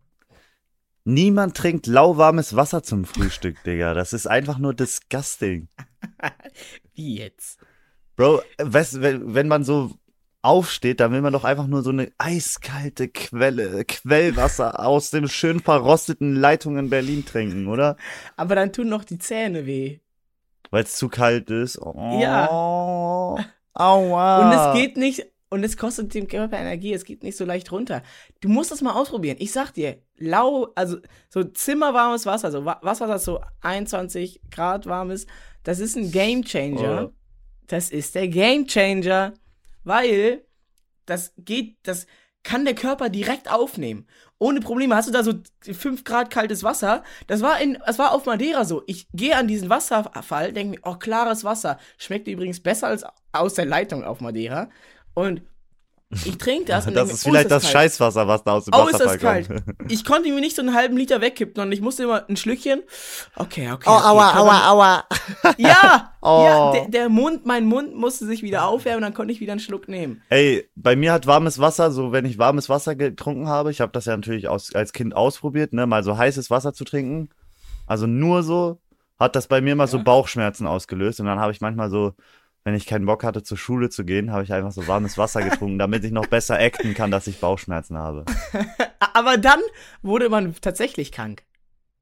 [1.05, 3.93] Niemand trinkt lauwarmes Wasser zum Frühstück, Digga.
[3.93, 5.69] Das ist einfach nur disgusting.
[6.93, 7.59] Wie jetzt?
[8.19, 9.91] Bro, weißt, wenn, wenn man so
[10.41, 15.61] aufsteht, dann will man doch einfach nur so eine eiskalte Quelle, Quellwasser aus dem schön
[15.61, 17.95] verrosteten Leitung in Berlin trinken, oder?
[18.35, 19.99] Aber dann tun noch die Zähne weh.
[20.69, 21.79] Weil es zu kalt ist.
[21.81, 22.49] Oh, Ja.
[23.73, 24.45] Aua.
[24.45, 27.71] Und es geht nicht, und es kostet dem Körper Energie, es geht nicht so leicht
[27.71, 28.03] runter.
[28.41, 29.37] Du musst das mal ausprobieren.
[29.39, 30.97] Ich sag dir, lau, also
[31.29, 35.29] so zimmerwarmes Wasser, so Wa- Wasser, das so 21 Grad warm ist,
[35.63, 37.05] das ist ein Game Changer.
[37.07, 37.13] Oh.
[37.69, 39.33] Das ist der Game Changer,
[39.83, 40.43] weil
[41.05, 42.07] das geht, das
[42.43, 44.07] kann der Körper direkt aufnehmen.
[44.39, 44.95] Ohne Probleme.
[44.95, 47.03] Hast du da so 5 Grad kaltes Wasser?
[47.27, 48.83] Das war in, das war auf Madeira so.
[48.87, 51.77] Ich gehe an diesen Wasserfall, denke mir, oh, klares Wasser.
[51.97, 54.69] Schmeckt übrigens besser als aus der Leitung auf Madeira.
[55.13, 55.43] Und
[56.25, 56.87] ich trinke das.
[56.87, 57.73] und Das denk ist oh, vielleicht das kalt.
[57.73, 59.65] Scheißwasser, was da aus dem Oh, ist Wasserfall das kalt.
[59.65, 59.77] kommt.
[59.91, 62.81] Ich konnte mir nicht so einen halben Liter wegkippen und ich musste immer ein Schlückchen.
[63.35, 63.85] Okay, okay.
[63.89, 64.05] Oh, okay.
[64.07, 65.03] aua, Körper- aua, aua.
[65.57, 66.13] Ja!
[66.21, 66.43] Oh.
[66.45, 69.61] Ja, der, der Mund, mein Mund musste sich wieder aufwärmen, dann konnte ich wieder einen
[69.61, 70.21] Schluck nehmen.
[70.29, 73.91] Ey, bei mir hat warmes Wasser, so wenn ich warmes Wasser getrunken habe, ich habe
[73.93, 77.29] das ja natürlich aus, als Kind ausprobiert, ne, mal so heißes Wasser zu trinken.
[77.87, 78.81] Also nur so,
[79.17, 80.03] hat das bei mir immer so Ja.
[80.03, 81.19] Bauchschmerzen ausgelöst.
[81.19, 82.13] Und dann habe ich manchmal so,
[82.63, 85.41] wenn ich keinen Bock hatte, zur Schule zu gehen, habe ich einfach so warmes Wasser
[85.41, 88.25] getrunken, damit ich noch besser acten kann, dass ich Bauchschmerzen habe.
[89.13, 89.59] Aber dann
[90.01, 91.43] wurde man tatsächlich krank.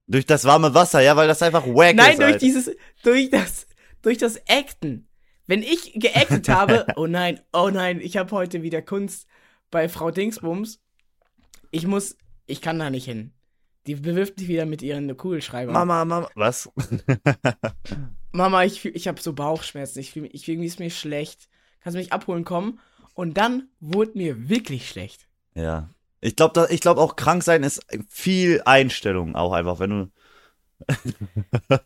[0.08, 2.20] Durch das warme Wasser, ja, weil das einfach wack Nein, ist.
[2.20, 2.40] durch Alter.
[2.40, 2.72] dieses,
[3.04, 3.68] durch das,
[4.02, 5.08] durch das Acten.
[5.46, 9.28] Wenn ich geactet habe, oh nein, oh nein, ich habe heute wieder Kunst
[9.70, 10.82] bei Frau Dingsbums.
[11.72, 13.34] Ich muss, ich kann da nicht hin.
[13.86, 15.74] Die bewirft mich wieder mit ihren Kugelschreibern.
[15.74, 16.70] Mama, Mama, was?
[18.38, 20.00] Mama, ich, fühl- ich habe so Bauchschmerzen.
[20.00, 21.50] Ich fühle mich, ich, irgendwie ist mir schlecht.
[21.82, 22.80] Kannst du mich abholen kommen?
[23.14, 25.28] Und dann wurde mir wirklich schlecht.
[25.56, 25.90] Ja.
[26.22, 30.12] Ich glaube, ich glaube auch krank sein ist viel Einstellung auch einfach, wenn du.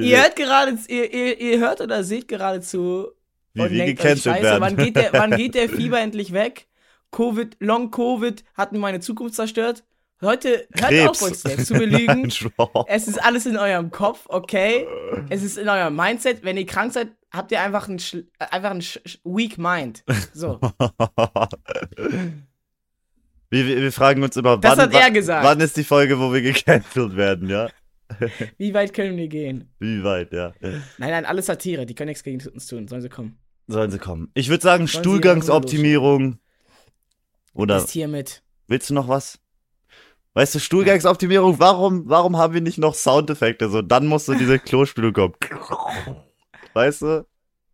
[0.00, 3.08] Ihr hört gerade, ihr, ihr, ihr hört oder seht geradezu
[3.54, 4.60] wie, und wie denkt gecancelt Scheiße, werden.
[4.60, 6.66] wann geht, der, wann geht der Fieber endlich weg?
[7.10, 9.84] Covid, Long Covid hat mir meine Zukunft zerstört.
[10.20, 11.08] Leute, hört Krebs.
[11.22, 12.06] auf, euch selbst zu belügen.
[12.58, 14.86] Nein, es ist alles in eurem Kopf, okay?
[15.28, 16.42] Es ist in eurem Mindset.
[16.42, 17.98] Wenn ihr krank seid, habt ihr einfach ein,
[18.38, 18.80] äh, einfach ein
[19.24, 20.02] weak mind.
[20.34, 20.58] So.
[23.50, 25.44] wir, wir, wir fragen uns immer, Das wann, hat er wann- gesagt.
[25.44, 27.68] wann ist die Folge, wo wir gecancelt werden, ja?
[28.58, 29.70] Wie weit können wir gehen?
[29.78, 30.52] Wie weit, ja.
[30.60, 31.84] Nein, nein, alles Satire.
[31.86, 32.88] Die können nichts gegen uns tun.
[32.88, 33.38] Sollen sie kommen.
[33.66, 34.30] Sollen sie kommen.
[34.34, 36.38] Ich würde sagen, Sollen Stuhlgangsoptimierung.
[37.52, 38.42] Oder Ist hiermit.
[38.66, 39.38] willst du noch was?
[40.38, 43.68] Weißt du, Stuhlgangsoptimierung, warum, warum haben wir nicht noch Soundeffekte?
[43.68, 45.34] So, dann muss so diese Klospülung kommen.
[46.74, 47.26] Weißt du?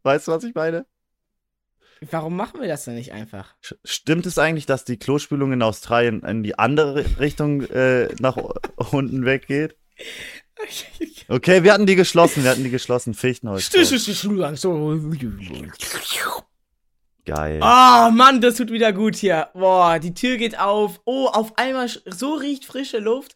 [0.03, 0.87] Weißt du, was ich meine?
[2.11, 3.55] Warum machen wir das denn nicht einfach?
[3.85, 8.39] Stimmt es eigentlich, dass die Klospülung in Australien in die andere Richtung äh, nach
[8.93, 9.77] unten weggeht?
[11.29, 13.13] Okay, wir hatten die geschlossen, wir hatten die geschlossen.
[13.13, 13.65] Fichtenholz.
[17.25, 17.59] Geil.
[17.63, 19.49] Oh Mann, das tut wieder gut hier.
[19.55, 21.01] Boah, die Tür geht auf.
[21.05, 23.35] Oh, auf einmal so riecht frische Luft.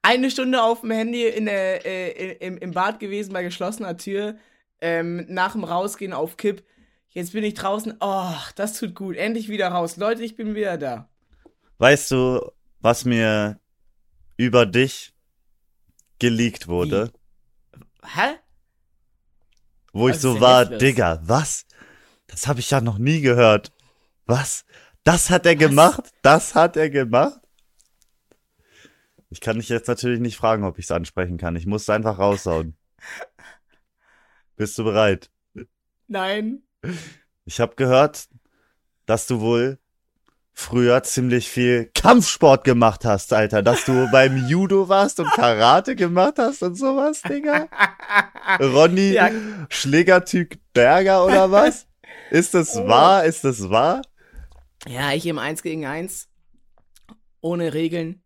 [0.00, 4.36] Eine Stunde auf dem Handy in der, äh, im, im Bad gewesen bei geschlossener Tür.
[4.80, 6.64] Ähm, nach dem Rausgehen auf Kipp.
[7.10, 7.96] Jetzt bin ich draußen.
[8.00, 9.16] Oh, das tut gut.
[9.16, 9.98] Endlich wieder raus.
[9.98, 11.08] Leute, ich bin wieder da.
[11.78, 13.60] Weißt du, was mir
[14.36, 15.12] über dich
[16.18, 17.12] geleakt wurde?
[18.02, 18.36] Hä?
[19.92, 20.64] Wo ich Was ist so denn war?
[20.64, 21.66] Digga, was?
[22.32, 23.72] Das habe ich ja noch nie gehört.
[24.26, 24.64] Was?
[25.04, 26.12] Das hat er gemacht?
[26.22, 27.38] Das hat er gemacht?
[29.28, 31.56] Ich kann dich jetzt natürlich nicht fragen, ob ich es ansprechen kann.
[31.56, 32.76] Ich muss es einfach raushauen.
[34.56, 35.30] Bist du bereit?
[36.08, 36.62] Nein.
[37.44, 38.28] Ich habe gehört,
[39.06, 39.78] dass du wohl
[40.54, 43.62] früher ziemlich viel Kampfsport gemacht hast, Alter.
[43.62, 47.68] Dass du beim Judo warst und Karate gemacht hast und sowas, Digga.
[48.60, 49.30] Ronny Ja.
[49.68, 51.86] Schlägertyp Berger oder was?
[52.32, 52.88] Ist das Oh.
[52.88, 53.24] wahr?
[53.24, 54.02] Ist das wahr?
[54.88, 56.28] Ja, ich im 1 gegen 1,
[57.40, 58.22] ohne Regeln,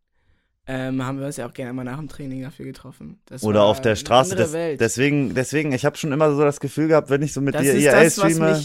[0.68, 3.20] ähm, haben wir uns ja auch gerne mal nach dem Training dafür getroffen.
[3.26, 4.34] Das Oder auf der Straße.
[4.36, 7.54] Das, deswegen, deswegen, ich habe schon immer so das Gefühl gehabt, wenn ich so mit
[7.54, 8.64] das dir was streame,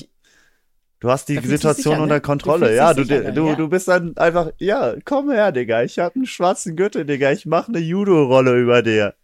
[0.99, 2.04] du hast die du Situation ne?
[2.04, 2.65] unter Du Kontrolle.
[2.67, 3.56] fühlst ja, du, sicher du, dann, ja.
[3.56, 5.84] du bist dann einfach, ja, komm her, Digga.
[5.84, 7.32] Ich habe einen schwarzen Gürtel, Digga.
[7.32, 9.15] Ich mache eine Judo-Rolle über dir.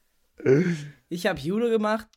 [1.09, 2.07] ich habe Judo gemacht,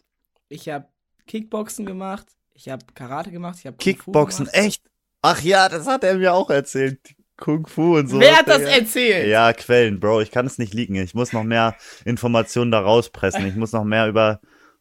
[0.48, 0.88] ich habe
[1.26, 2.26] Kickboxen gemacht,
[2.60, 4.82] ich habe Karate gemacht, ich habe Kickboxen, echt?
[5.22, 6.98] Ach ja, das hat er mir auch erzählt.
[7.38, 8.20] Kung Fu und so.
[8.20, 9.26] Wer hat das erzählt?
[9.28, 10.20] Ja, Quellen, Bro.
[10.20, 10.94] Ich kann es nicht liegen.
[10.96, 13.46] Ich muss noch mehr Informationen da rauspressen.
[13.46, 14.40] Ich muss noch mehr über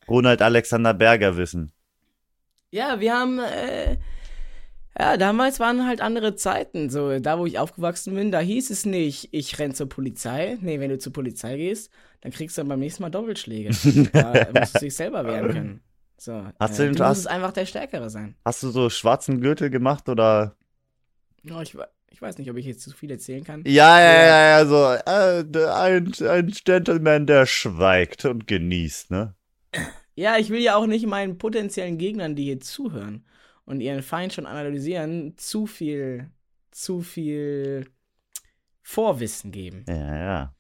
[0.10, 1.72] Ronald Alexander Berger wissen.
[2.70, 3.96] Ja, wir haben, äh,
[4.98, 6.90] ja, damals waren halt andere Zeiten.
[6.90, 10.58] So, da wo ich aufgewachsen bin, da hieß es nicht, ich renn zur Polizei.
[10.60, 11.90] Nee, wenn du zur Polizei gehst,
[12.20, 13.70] dann kriegst du dann beim nächsten Mal Doppelschläge.
[14.12, 15.82] da musst du dich selber wehren können.
[16.20, 18.36] So, Hast äh, du den- du hast- musst einfach der Stärkere sein.
[18.44, 20.56] Hast du so schwarzen Gürtel gemacht oder?
[21.44, 21.78] Ja, ich,
[22.10, 23.64] ich weiß nicht, ob ich jetzt zu viel erzählen kann.
[23.66, 29.34] Ja, ja, ja, ja, so äh, d- ein, ein Gentleman, der schweigt und genießt, ne?
[30.16, 33.26] Ja, ich will ja auch nicht meinen potenziellen Gegnern, die hier zuhören
[33.66, 36.30] und ihren Feind schon analysieren, zu viel,
[36.72, 37.86] zu viel
[38.84, 39.86] Vorwissen geben.
[39.88, 40.54] Ja, ja.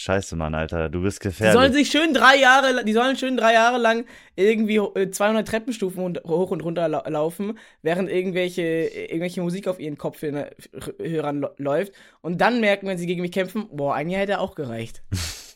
[0.00, 1.74] Scheiße, Mann, Alter, du bist Die sollen gefährlich.
[1.74, 6.22] sich schön drei Jahre, die sollen schön drei Jahre lang irgendwie äh, 200 Treppenstufen und,
[6.24, 12.60] hoch und runter lau laufen, während irgendwelche, irgendwelche Musik auf ihren Kopfhörern läuft und dann
[12.60, 15.02] merken, wenn sie gegen mich kämpfen, boah, ein Jahr hätte auch gereicht.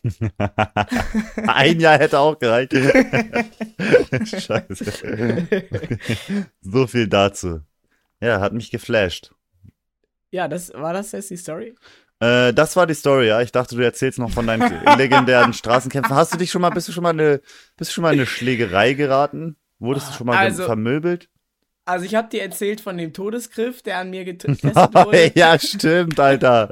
[1.47, 2.75] Ein Jahr hätte auch gereicht.
[4.27, 5.47] Scheiße.
[6.61, 7.63] so viel dazu.
[8.21, 9.33] Ja, hat mich geflasht.
[10.31, 11.75] Ja, das war das jetzt die Story?
[12.21, 13.41] Äh, das war die Story, ja.
[13.43, 14.63] Ich dachte, du erzählst noch von deinen
[14.99, 16.15] legendären Straßenkämpfen.
[16.15, 17.41] Hast du dich schon mal, bist du schon mal eine,
[17.77, 19.57] bist du schon mal in eine Schlägerei geraten?
[19.79, 21.29] Wurdest du schon mal Also- vermöbelt?
[21.87, 25.33] Also ich habe dir erzählt von dem Todesgriff, der an mir get- getestet wurde.
[25.35, 26.71] ja, stimmt, Alter.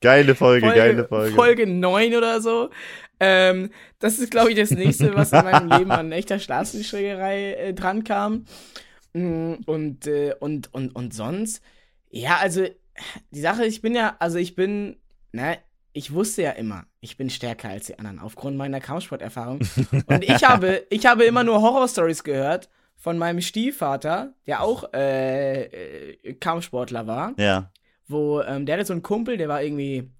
[0.00, 1.34] Geile Folge, geile Folge.
[1.36, 2.70] Folge 9 oder so.
[3.20, 3.70] Ähm,
[4.00, 8.02] das ist, glaube ich, das nächste, was in meinem Leben an echter Straßenschlägerei äh, dran
[8.02, 8.46] kam.
[9.12, 11.62] Mm, Und, äh, und, und, und sonst,
[12.10, 12.66] ja, also
[13.30, 14.96] die Sache, ich bin ja, also ich bin,
[15.32, 15.58] ne,
[15.92, 19.60] ich wusste ja immer, ich bin stärker als die anderen, aufgrund meiner Kampfsporterfahrung.
[20.06, 25.62] Und ich habe, ich habe immer nur Horrorstories gehört von meinem Stiefvater, der auch äh,
[25.64, 27.70] äh, Kampfsportler war Ja.
[28.06, 30.10] wo ähm, der hatte so einen Kumpel, der war irgendwie,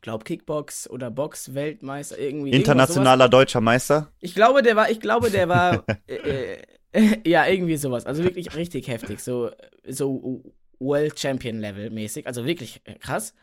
[0.00, 2.50] glaub Kickbox oder Box Weltmeister irgendwie.
[2.50, 4.12] Internationaler deutscher Meister.
[4.20, 6.56] Ich glaube, der war, ich glaube, der war, äh,
[6.92, 8.06] äh, ja irgendwie sowas.
[8.06, 9.50] Also wirklich richtig heftig, so
[9.86, 10.42] so
[10.80, 13.34] World Champion Level mäßig, also wirklich äh, krass.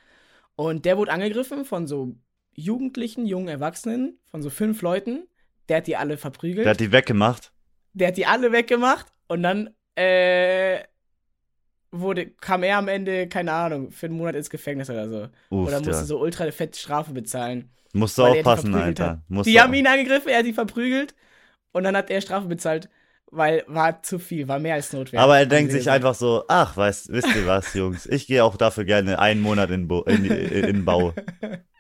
[0.56, 2.16] Und der wurde angegriffen von so
[2.54, 5.28] Jugendlichen, jungen Erwachsenen, von so fünf Leuten.
[5.70, 6.66] Der hat die alle verprügelt.
[6.66, 7.54] Der hat die weggemacht.
[7.94, 10.80] Der hat die alle weggemacht und dann äh,
[11.92, 15.22] wurde, kam er am Ende, keine Ahnung, für einen Monat ins Gefängnis oder so.
[15.50, 16.04] Uff, oder musste ja.
[16.04, 17.72] so ultra fette Strafe bezahlen.
[17.94, 19.24] Musst du aufpassen, Alter.
[19.28, 21.16] Musst Die haben ihn angegriffen, er hat die verprügelt
[21.72, 22.90] und dann hat er Strafe bezahlt,
[23.32, 25.20] weil war zu viel, war mehr als notwendig.
[25.20, 28.58] Aber er denkt sich einfach so, ach, weißt, wisst ihr was, Jungs, ich gehe auch
[28.58, 31.14] dafür gerne einen Monat in, Bo in, in, Bau.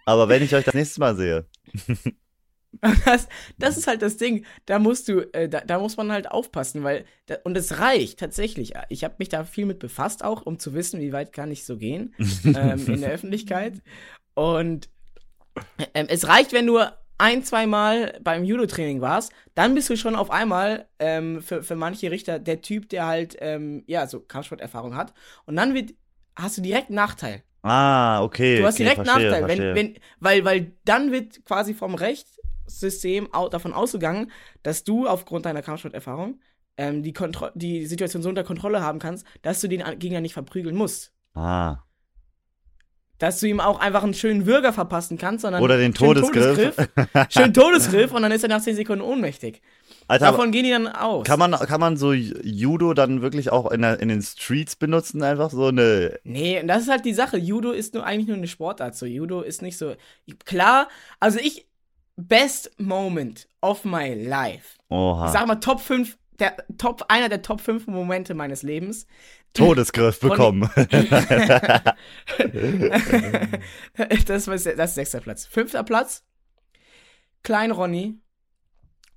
[0.05, 1.45] Aber wenn ich euch das nächste Mal sehe,
[3.05, 4.45] Das, das ist halt das Ding.
[4.65, 8.19] Da musst du, äh, da, da muss man halt aufpassen, weil da, und es reicht
[8.19, 8.73] tatsächlich.
[8.89, 11.65] Ich habe mich da viel mit befasst auch, um zu wissen, wie weit kann ich
[11.65, 12.13] so gehen
[12.45, 13.81] ähm, in der Öffentlichkeit.
[14.35, 14.89] Und
[15.93, 16.79] ähm, es reicht, wenn du
[17.17, 21.75] ein, zwei Mal beim Judo-Training warst, dann bist du schon auf einmal ähm, für, für
[21.75, 25.13] manche Richter der Typ, der halt ähm, ja so Kampfsporterfahrung hat.
[25.45, 25.93] Und dann wird,
[26.35, 27.43] hast du direkt Nachteil.
[27.63, 28.59] ah, okay.
[28.59, 29.75] Du hast okay, direkt verstehe, Nachteil, verstehe.
[29.75, 34.31] wenn, wenn, weil, weil dann wird quasi vom Rechtssystem davon ausgegangen,
[34.63, 36.39] dass du aufgrund deiner Kampfsporterfahrung
[36.77, 40.33] ähm, die, Kontro die Situation so unter Kontrolle haben kannst, dass du den Gegner nicht
[40.33, 41.13] verprügeln musst.
[41.33, 41.77] Ah,
[43.19, 46.75] Dass du ihm auch einfach einen schönen Würger verpassen kannst, sondern Oder den schönen Todesgriff.
[46.75, 47.27] Todesgriff.
[47.29, 49.61] schönen Todesgriff und dann ist er nach 10 Sekunden ohnmächtig.
[50.07, 51.25] Alter, Davon gehen die dann aus.
[51.25, 55.21] kann man, kann man so Judo dann wirklich auch in, der, in den Streets benutzen?
[55.23, 56.19] Einfach so eine.
[56.23, 57.37] Nee, und das ist halt die Sache.
[57.37, 58.95] Judo ist nur eigentlich nur eine Sportart.
[58.95, 59.95] So, Judo ist nicht so.
[60.45, 60.87] Klar,
[61.19, 61.65] also ich.
[62.19, 64.75] Best Moment of my life.
[64.89, 65.27] Oha.
[65.27, 69.05] Ich sag mal Top 5, der Top, einer der Top 5 Momente meines Lebens.
[69.57, 70.69] Todesgriff bekommen.
[74.27, 75.45] das, war, das ist sechster Platz.
[75.45, 76.23] Fünfter Platz.
[77.43, 78.19] Klein Ronny.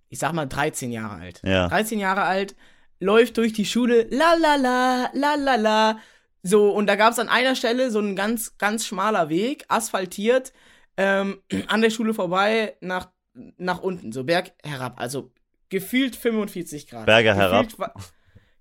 [0.09, 1.41] Ich sag mal 13 Jahre alt.
[1.45, 1.69] ja.
[1.69, 2.57] 13 Jahre alt,
[2.99, 5.99] läuft durch die Schule, la la la, la la la.
[6.43, 10.53] So, und da gab es an einer Stelle so ein ganz, ganz schmaler Weg, asphaltiert,
[10.97, 13.11] ähm, an der Schule vorbei, nach,
[13.57, 14.99] nach unten, so Berg herab.
[14.99, 15.31] Also
[15.69, 17.07] gefühlt 45 Grad.
[17.07, 17.65] Berge herab.
[17.67, 17.95] Gefühlt wa-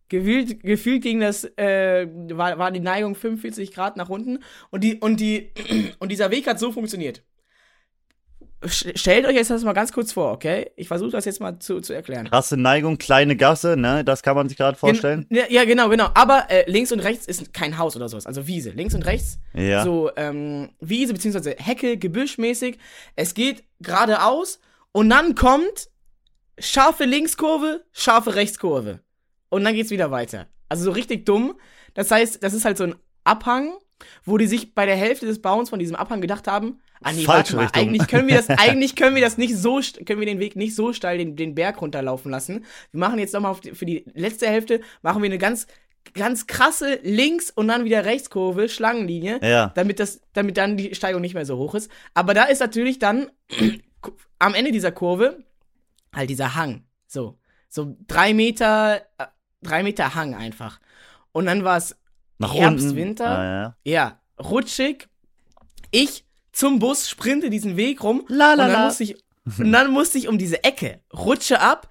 [0.09, 4.39] Gefühlt, gefühlt ging das, äh, war, war die Neigung 45 Grad nach unten
[4.71, 5.51] und die, und die,
[5.99, 7.23] und dieser Weg hat so funktioniert.
[8.65, 10.71] Stellt euch jetzt das mal ganz kurz vor, okay?
[10.75, 12.27] Ich versuche das jetzt mal zu, zu erklären.
[12.29, 14.03] Krasse Neigung, kleine Gasse, ne?
[14.03, 15.25] Das kann man sich gerade vorstellen.
[15.29, 16.09] Gen- Ja, ja, genau, genau.
[16.13, 18.25] Aber äh, links und rechts ist kein Haus oder sowas.
[18.25, 18.71] Also Wiese.
[18.71, 19.85] Links und rechts Ja.
[19.85, 22.77] so ähm, Wiese beziehungsweise Hecke, Gebüschmäßig.
[23.15, 24.59] Es geht geradeaus
[24.91, 25.87] und dann kommt
[26.57, 28.99] scharfe Linkskurve, scharfe Rechtskurve.
[29.49, 30.47] Und dann geht's wieder weiter.
[30.67, 31.55] Also so richtig dumm.
[31.93, 33.73] Das heißt, das ist halt so ein Abhang,
[34.23, 37.23] wo die sich bei der Hälfte des Bauens von diesem Abhang gedacht haben, ah nee,
[37.23, 37.81] Falsche warte mal, Richtung.
[37.81, 40.75] eigentlich können wir das, eigentlich können wir das nicht so, können wir den Weg nicht
[40.75, 42.65] so steil den, den Berg runterlaufen lassen.
[42.91, 45.67] Wir machen jetzt nochmal für die letzte Hälfte, machen wir eine ganz,
[46.13, 49.71] ganz krasse Links- und dann wieder Rechtskurve, Schlangenlinie Ja.
[49.75, 51.91] damit das, damit dann die Steigung nicht mehr so hoch ist.
[52.13, 53.29] Aber da ist natürlich dann
[54.39, 55.43] am Ende dieser Kurve
[56.13, 56.83] halt dieser Hang.
[57.07, 57.37] So,
[57.67, 59.25] so drei Meter, äh,
[59.61, 60.79] drei Meter Hang einfach.
[61.31, 61.95] Und dann war es
[62.37, 62.95] Nach Herbst, unten.
[62.95, 63.27] Winter.
[63.27, 63.91] Ah, ja.
[63.91, 65.07] ja rutschig.
[65.91, 68.25] Ich zum Bus sprinte diesen Weg rum.
[68.27, 68.85] La, la, und dann la.
[68.85, 69.15] musste ich,
[69.57, 71.89] und dann musste ich um diese Ecke, rutsche ab,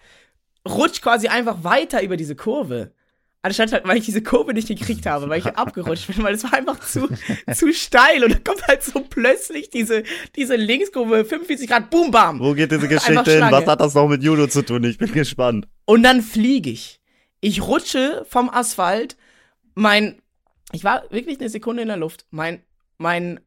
[0.69, 2.93] rutsch quasi einfach weiter über diese Kurve.
[3.41, 6.45] Anstatt halt, weil ich diese Kurve nicht gekriegt habe, weil ich abgerutscht bin, weil es
[6.45, 7.09] war einfach zu,
[7.55, 10.03] zu steil und dann kommt halt so plötzlich diese,
[10.35, 12.41] diese Linkskurve, 45 Grad, boom, bam.
[12.41, 13.47] Wo geht diese Geschichte hin?
[13.51, 14.83] Was hat das noch mit Judo zu tun?
[14.85, 15.69] Ich bin gespannt.
[15.85, 16.98] Und dann fliege ich.
[17.41, 19.17] Ich rutsche vom Asphalt.
[19.75, 20.21] Mein,
[20.73, 22.27] ich war wirklich eine Sekunde in der Luft.
[22.31, 22.63] Mein,
[22.97, 23.41] mein,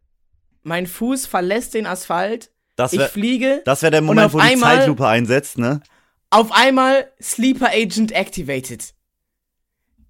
[0.63, 2.51] mein Fuß verlässt den Asphalt.
[2.77, 3.61] Das Ich wäre fliege.
[3.65, 5.81] das wär der Moment, auf wo die einmal- Zeitlupe einsetzt, ne?
[6.29, 8.93] Auf einmal Sleeper Agent activated.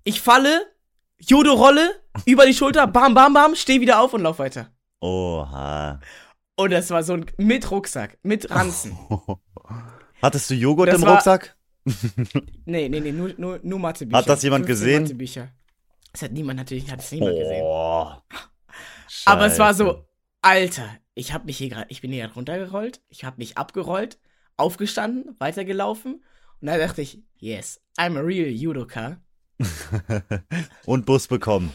[0.03, 0.67] Ich falle,
[1.19, 4.69] Judo-Rolle, über die Schulter, bam, bam, bam, steh wieder auf und lauf weiter.
[4.99, 5.99] Oha.
[6.55, 8.95] Und das war so ein, mit Rucksack, mit Ranzen.
[10.21, 11.55] Hattest du Joghurt Das im war- Rucksack?
[12.65, 14.17] Nee, nee, nee, nur, nur, nur Mathebücher.
[14.17, 15.01] Hat das jemand 15 gesehen?
[15.03, 15.49] Mathebücher.
[16.11, 17.61] Das hat niemand, natürlich hat es niemand gesehen.
[17.63, 18.11] Oh.
[19.25, 19.77] Aber es war Scheiße.
[19.83, 20.05] so,
[20.41, 24.19] Alter, ich hab mich hier gerade, ich bin hier grad runtergerollt, ich hab mich abgerollt,
[24.57, 26.23] aufgestanden, weitergelaufen
[26.61, 29.21] und da dachte ich, yes, I'm a real Judoka
[30.85, 31.71] Und Bus bekommen.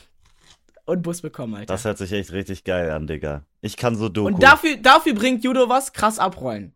[0.86, 1.66] und Bus bekommen, Alter.
[1.74, 3.44] Das hört sich echt richtig geil an, Digga.
[3.60, 4.28] Ich kann so Doku.
[4.34, 6.74] und dafür, dafür bringt Judo was, krass abrollen.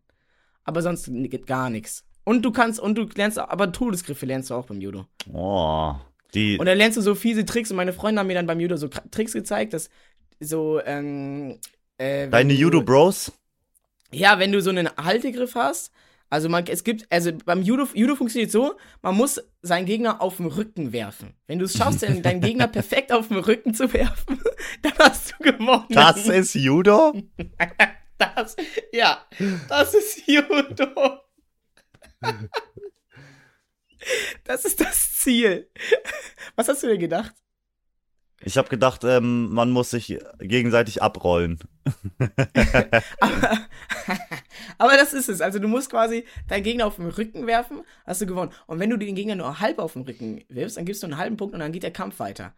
[0.63, 1.09] Aber sonst
[1.45, 2.05] gar nichts.
[2.31, 5.05] Und du kannst, und du lernst, aber Todesgriffe lernst du auch beim Judo.
[5.33, 5.95] Oh.
[6.33, 8.61] Die, Und dann lernst du so fiese Tricks und meine Freunde haben mir dann beim
[8.61, 9.89] Judo so Tricks gezeigt, dass
[10.39, 11.59] so, ähm,
[11.97, 13.33] äh, deine Judo-Bros?
[14.13, 15.91] Ja, wenn du so einen Haltegriff hast,
[16.29, 20.37] also man, es gibt, also beim Judo, Judo funktioniert so, man muss seinen Gegner auf
[20.37, 21.33] den Rücken werfen.
[21.47, 24.39] Wenn du es schaffst, deinen Gegner perfekt auf den Rücken zu werfen,
[24.83, 25.83] dann hast du gewonnen.
[25.89, 27.13] Das ist Judo?
[28.17, 28.55] das,
[28.93, 29.25] ja,
[29.67, 31.19] das ist Judo.
[34.43, 35.69] Das ist das Ziel.
[36.55, 37.33] Was hast du dir gedacht?
[38.43, 41.59] Ich habe gedacht, ähm, man muss sich gegenseitig abrollen.
[43.19, 43.59] Aber,
[44.79, 45.41] aber das ist es.
[45.41, 48.51] Also du musst quasi deinen Gegner auf den Rücken werfen, hast du gewonnen.
[48.65, 51.17] Und wenn du den Gegner nur halb auf den Rücken wirfst, dann gibst du einen
[51.17, 52.53] halben Punkt und dann geht der Kampf weiter.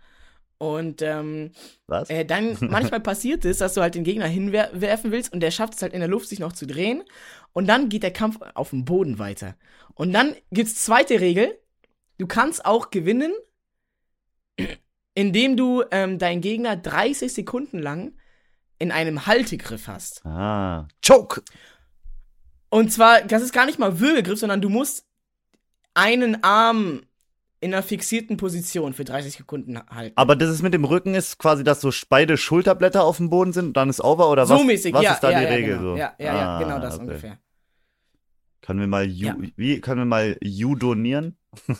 [0.63, 1.51] Und ähm,
[1.87, 2.09] Was?
[2.09, 5.73] äh, dann manchmal passiert es, dass du halt den Gegner hinwerfen willst und der schafft
[5.73, 7.03] es halt in der Luft, sich noch zu drehen.
[7.51, 9.55] Und dann geht der Kampf auf dem Boden weiter.
[9.93, 11.59] Und dann gibt's zweite Regel.
[12.17, 13.33] Du kannst auch gewinnen,
[15.13, 18.13] indem du ähm, deinen Gegner 30 Sekunden lang
[18.79, 20.25] in einem Haltegriff hast.
[20.25, 20.87] Ah.
[21.05, 21.43] Choke!
[22.69, 25.05] Und zwar, das ist gar nicht mal Würgegriff, sondern du musst
[25.93, 27.01] einen Arm
[27.63, 30.13] in einer fixierten Position für 30 Sekunden halten.
[30.17, 33.53] Aber das ist mit dem Rücken ist quasi, dass so beide Schulterblätter auf dem Boden
[33.53, 34.59] sind und dann ist over oder was?
[34.59, 35.13] so mäßig, was ja.
[35.13, 35.91] ist da ja, die ja, Regel genau.
[35.93, 35.97] so?
[35.97, 37.03] Ja, ja, ja, Ah, genau das okay.
[37.03, 37.39] ungefähr.
[38.61, 39.35] Können wir mal ju Ja.
[39.57, 41.37] wie können wir mal judonieren?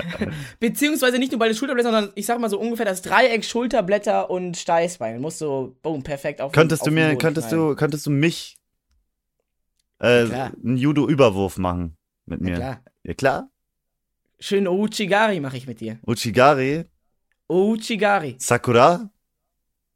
[0.60, 4.30] Beziehungsweise nicht nur bei den Schulterblättern, sondern ich sag mal so ungefähr das Dreieck Schulterblätter
[4.30, 5.20] und Steißbein.
[5.20, 7.68] Muss so, boom, perfekt auf Könntest auf du den mir könntest knallen.
[7.70, 8.56] du könntest du mich
[9.98, 11.96] äh, einen Judo Überwurf machen
[12.26, 12.54] mit Ja, mir?
[12.56, 12.80] klar.
[13.04, 13.48] Ja, klar.
[14.42, 16.00] Schön Ouchigari mache ich mit dir.
[16.04, 16.84] Uchigari,
[17.46, 18.34] Ouchigari.
[18.40, 19.08] Sakura?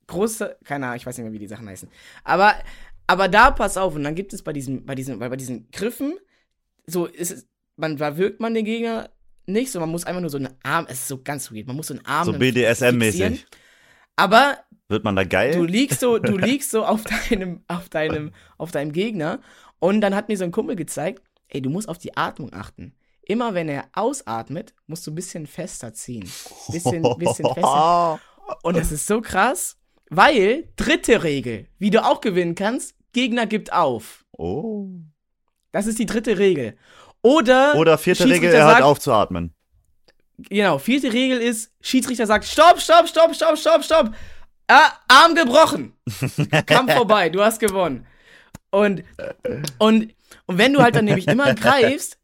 [0.06, 1.88] große, keine Ahnung, ich weiß nicht mehr, wie die Sachen heißen.
[2.22, 2.54] Aber,
[3.08, 6.14] aber da pass auf, und dann gibt es bei diesen, bei diesen, bei, diesen Griffen,
[6.86, 9.10] so ist es, man, da wirkt man den Gegner
[9.46, 11.74] nicht, so man muss einfach nur so einen Arm, es ist so ganz weird, man
[11.74, 12.32] muss so einen Arm So.
[12.34, 13.46] BDSM-mäßig.
[14.14, 15.56] Aber Wird man da geil?
[15.56, 19.40] du liegst so, du liegst so auf deinem, auf deinem, auf deinem Gegner
[19.80, 22.94] und dann hat mir so ein Kumpel gezeigt, ey, du musst auf die Atmung achten.
[23.28, 26.30] Immer wenn er ausatmet, musst du ein bisschen fester ziehen.
[26.70, 28.20] Bisschen, bisschen fester.
[28.62, 29.76] Und das ist so krass,
[30.10, 34.24] weil dritte Regel, wie du auch gewinnen kannst, Gegner gibt auf.
[34.38, 34.88] Oh.
[35.72, 36.76] Das ist die dritte Regel.
[37.22, 39.52] Oder, Oder vierte Regel, er sagt- auf zu atmen.
[40.38, 44.14] genau, vierte Regel ist, Schiedsrichter sagt, stopp, stopp, stopp, stopp, stopp, stopp.
[44.68, 45.94] Ah, Arm gebrochen.
[46.66, 48.06] Kampf vorbei, du hast gewonnen.
[48.70, 49.02] Und,
[49.78, 50.14] und,
[50.46, 52.18] und wenn du halt dann nämlich immer greifst,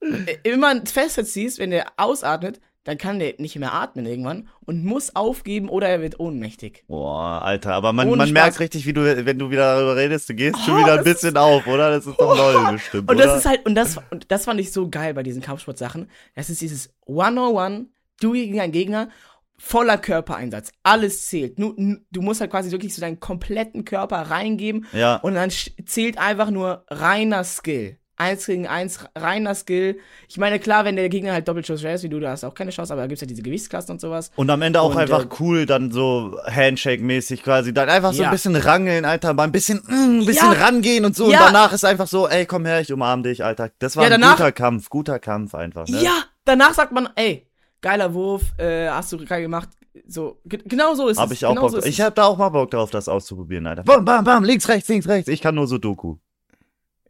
[0.00, 4.82] äh, immer fester ziehst, wenn der ausatmet, dann kann der nicht mehr atmen irgendwann und
[4.82, 6.84] muss aufgeben oder er wird ohnmächtig.
[6.88, 8.32] Boah, Alter, aber man, Ohne man Spaß.
[8.32, 11.04] merkt richtig, wie du, wenn du wieder darüber redest, du gehst schon Oh, wieder ein
[11.04, 11.90] bisschen auf, oder?
[11.90, 12.34] Das ist doch
[12.64, 13.26] neu bestimmt, Und oder?
[13.26, 16.08] das ist halt, und das, und das fand ich so geil bei diesen Kampfsportsachen.
[16.34, 17.88] Das ist dieses One-on-One,
[18.20, 19.10] du gegen einen Gegner,
[19.58, 20.70] voller Körpereinsatz.
[20.82, 21.58] Alles zählt.
[21.58, 21.74] Nu,
[22.10, 25.16] du musst halt quasi wirklich so deinen kompletten Körper reingeben ja.
[25.16, 27.98] und dann zählt einfach nur reiner Skill.
[28.20, 29.98] Eins gegen eins, reiner Skill.
[30.28, 32.42] Ich meine, klar, wenn der Gegner halt doppelt so schwer ist wie du, da hast
[32.42, 34.32] du auch keine Chance, aber da gibt's ja diese Gewichtsklassen und sowas.
[34.34, 38.22] Und am Ende auch Und, einfach äh, cool, dann so Handshake-mäßig quasi, dann einfach so
[38.22, 38.28] Ja.
[38.28, 40.58] ein bisschen rangeln, Alter, mal ein bisschen, mm, ein bisschen Ja.
[40.64, 41.30] rangehen und so.
[41.30, 41.38] Ja.
[41.40, 43.70] Und danach ist einfach so, ey, komm her, ich umarm dich, Alter.
[43.78, 46.02] Das war Ja, ein danach- guter Kampf, guter Kampf einfach, ne?
[46.02, 47.46] Ja, danach sagt man, ey,
[47.80, 49.68] geiler Wurf, äh, hast du geil gemacht.
[50.08, 51.34] So, ge genau so ist Hab es.
[51.38, 51.82] ich auch genau Bock.
[51.82, 53.82] so ich hab da auch mal Bock drauf, das auszuprobieren, Alter.
[53.84, 55.28] Bam, bam, bam, links, rechts, links, rechts.
[55.28, 56.16] Ich kann nur so Doku.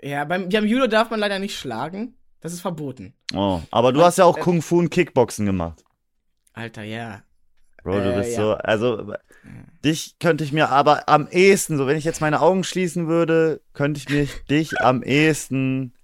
[0.02, 2.14] Ja, beim, beim Judo darf man leider nicht schlagen.
[2.40, 3.14] Das ist verboten.
[3.34, 5.82] Oh, aber du Man- hast ja auch äh, Kung Fu und Kickboxen gemacht.
[6.52, 7.22] Alter, ja.
[7.82, 8.36] Bro, du Äh, bist ja.
[8.36, 9.12] so, also,
[9.84, 13.60] dich könnte ich mir aber am ehesten, so, wenn ich jetzt meine Augen schließen würde,
[13.72, 15.94] könnte ich mir dich am ehesten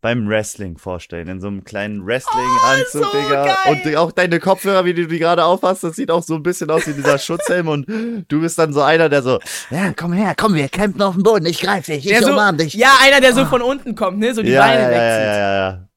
[0.00, 1.28] beim Wrestling vorstellen.
[1.28, 3.44] In so einem kleinen Wrestling-Anzug, so Digga.
[3.44, 3.56] geil.
[3.84, 6.70] Und auch deine Kopfhörer, wie du die gerade aufhast, das sieht auch so ein bisschen
[6.70, 7.86] aus wie dieser Schutzhelm und
[8.28, 9.38] du bist dann so einer, der so,
[9.70, 12.32] ja, komm her, komm, wir campen auf dem Boden, ich greif dich, ich Der so,
[12.32, 12.74] umarm dich.
[12.74, 14.34] ja, einer, der so von unten kommt, ne?
[14.34, 15.00] So die ja, Beine ja, wegzieht.
[15.26, 15.89] ja, ja, ja.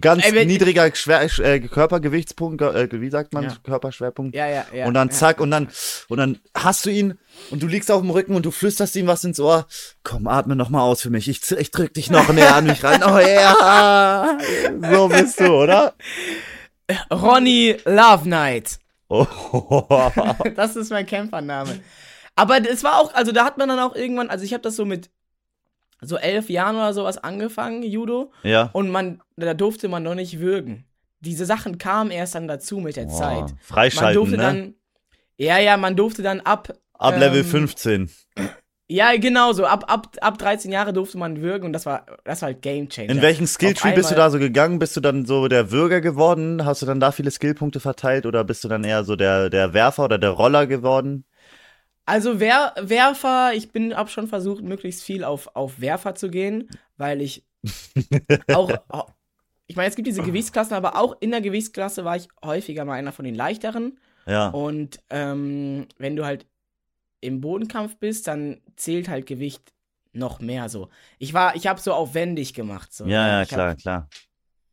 [0.00, 3.56] Ganz Ey, wenn- niedriger Schwer, äh, Körpergewichtspunkt, äh, wie sagt man, Ja.
[3.62, 4.34] Körperschwerpunkt?
[4.34, 4.86] Ja, ja, ja.
[4.86, 5.14] und dann ja.
[5.14, 5.68] zack, und dann,
[6.08, 7.18] und dann hast du ihn
[7.50, 9.66] und du liegst auf dem Rücken und du flüsterst ihm was ins Ohr.
[10.04, 11.26] Komm, atme noch mal aus für mich.
[11.28, 13.02] Ich, ich drück dich noch näher an mich ran.
[13.02, 14.38] Oh ja.
[14.92, 15.94] So bist du, oder?
[17.10, 18.78] Ronny Love Knight.
[19.08, 19.26] Oh.
[20.54, 21.80] Das ist mein Kämpfername.
[22.36, 24.76] Aber es war auch, also da hat man dann auch irgendwann, also ich habe das
[24.76, 25.10] so mit
[26.00, 28.32] so elf Jahren oder sowas angefangen, Judo.
[28.42, 28.70] Ja.
[28.72, 30.84] Und man, da durfte man noch nicht würgen.
[31.20, 33.40] Diese Sachen kamen erst dann dazu mit der Boah, Zeit.
[33.40, 34.42] Man Freischalten, durfte ne?
[34.42, 34.74] dann,
[35.36, 38.10] ja, ja, man durfte dann ab, Ab Level ähm, 15.
[38.88, 42.42] ja, genau so, ab, ab, ab 13 Jahre durfte man würgen und das war, das
[42.42, 43.10] war halt Game Changer.
[43.10, 44.78] In welchen Skilltree bist du da so gegangen?
[44.78, 46.64] Bist du dann so der Würger geworden?
[46.64, 49.74] Hast du dann da viele Skillpunkte verteilt oder bist du dann eher so der, der
[49.74, 51.24] Werfer oder der Roller geworden?
[52.08, 56.68] Also Wer Werfer, ich bin hab schon versucht, möglichst viel auf, auf Werfer zu gehen,
[56.96, 57.44] weil ich
[58.54, 59.06] auch, au-
[59.66, 62.94] ich meine, es gibt diese Gewichtsklassen, aber auch in der Gewichtsklasse war ich häufiger mal
[62.94, 63.98] einer von den leichteren.
[64.26, 64.48] Ja.
[64.48, 66.46] Und ähm, wenn du halt
[67.20, 69.74] im Bodenkampf bist, dann zählt halt Gewicht
[70.12, 70.88] noch mehr so.
[71.18, 72.92] Ich war, ich habe so auf wendig gemacht.
[72.92, 73.04] So.
[73.04, 74.08] Ja, ja, ich klar, Hab, klar.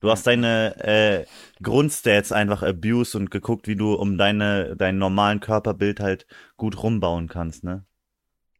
[0.02, 1.26] Du hast deine äh,
[1.64, 6.28] Grundstats einfach abused und geguckt, wie du um deine, deinen normalen Körperbild halt
[6.58, 7.86] gut rumbauen kannst, ne?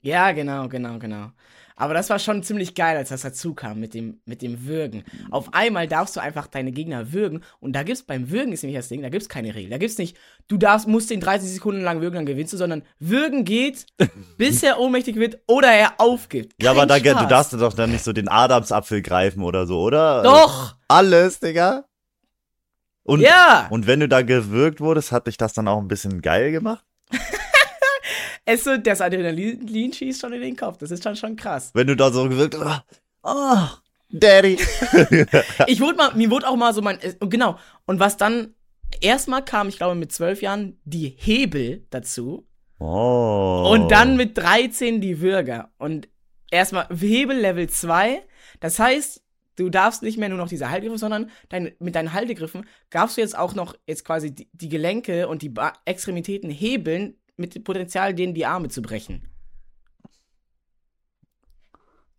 [0.02, 1.32] ja, genau, genau, genau.
[1.78, 5.04] Aber das war schon ziemlich geil, als das dazu kam mit dem, mit dem Würgen.
[5.30, 7.44] Auf einmal darfst du einfach deine Gegner würgen.
[7.60, 9.72] Und da gibt's beim Würgen ist nämlich das Ding, da gibt's keine Regel.
[9.72, 10.16] Da gibt's nicht,
[10.48, 13.86] du darfst, musst den 30 Sekunden lang würgen, dann gewinnst du, sondern Würgen geht,
[14.38, 16.54] bis er ohnmächtig wird oder er aufgibt.
[16.62, 19.82] Ja, aber da, Kein du darfst doch dann nicht so den Adamsapfel greifen oder so,
[19.82, 20.24] oder?
[20.24, 20.76] Doch!
[20.88, 21.86] Alles, Digga.
[23.04, 23.68] Und, ja!
[23.70, 26.86] und wenn du da gewürgt wurdest, hat dich das dann auch ein bisschen geil gemacht?
[28.46, 30.78] Es so, das Adrenalin schießt schon in den Kopf.
[30.78, 31.72] Das ist schon, schon krass.
[31.74, 32.84] Wenn du da so gewürgt hast,
[33.24, 33.68] oh,
[34.10, 34.58] Daddy.
[35.68, 37.58] Ich wurde mal, mir wurde auch mal so mein, äh, genau.
[37.86, 38.54] Und was dann
[39.02, 42.48] erstmal kam, ich glaube mit zwölf Jahren, die Hebel dazu.
[42.80, 43.70] Oh.
[43.72, 45.72] Und dann mit 13 die Würger.
[45.78, 46.08] Und
[46.52, 48.22] erstmal Hebel Level 2.
[48.60, 49.24] Das heißt,
[49.56, 53.22] du darfst nicht mehr nur noch diese Haltegriffe, sondern dein, mit deinen Haltegriffen darfst du
[53.22, 57.64] jetzt auch noch jetzt quasi die, die Gelenke und die ba Extremitäten hebeln, mit dem
[57.64, 59.30] Potenzial, denen die Arme zu brechen.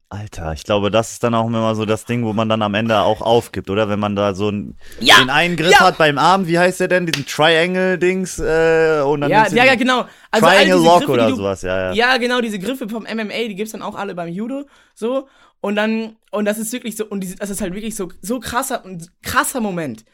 [0.08, 2.74] Alter, ich glaube, das ist dann auch immer so das Ding, wo man dann am
[2.74, 3.88] Ende auch aufgibt, oder?
[3.88, 5.16] Wenn man da so einen, Ja!
[5.18, 5.80] den einen Griff Ja!
[5.80, 7.06] hat beim Arm, wie heißt der denn?
[7.06, 10.06] Diesen Triangle-Dings, äh, und dann Ja, ja, ja, genau.
[10.30, 11.92] Also Triangle Lock Griffe, oder du, sowas, ja, ja.
[11.92, 15.28] Ja, genau, diese Griffe vom MMA, die gibt's dann auch alle beim Judo, so.
[15.60, 18.38] Und dann, und das ist wirklich so, und die, das ist halt wirklich so, so
[18.38, 20.04] krasser, ein krasser Moment.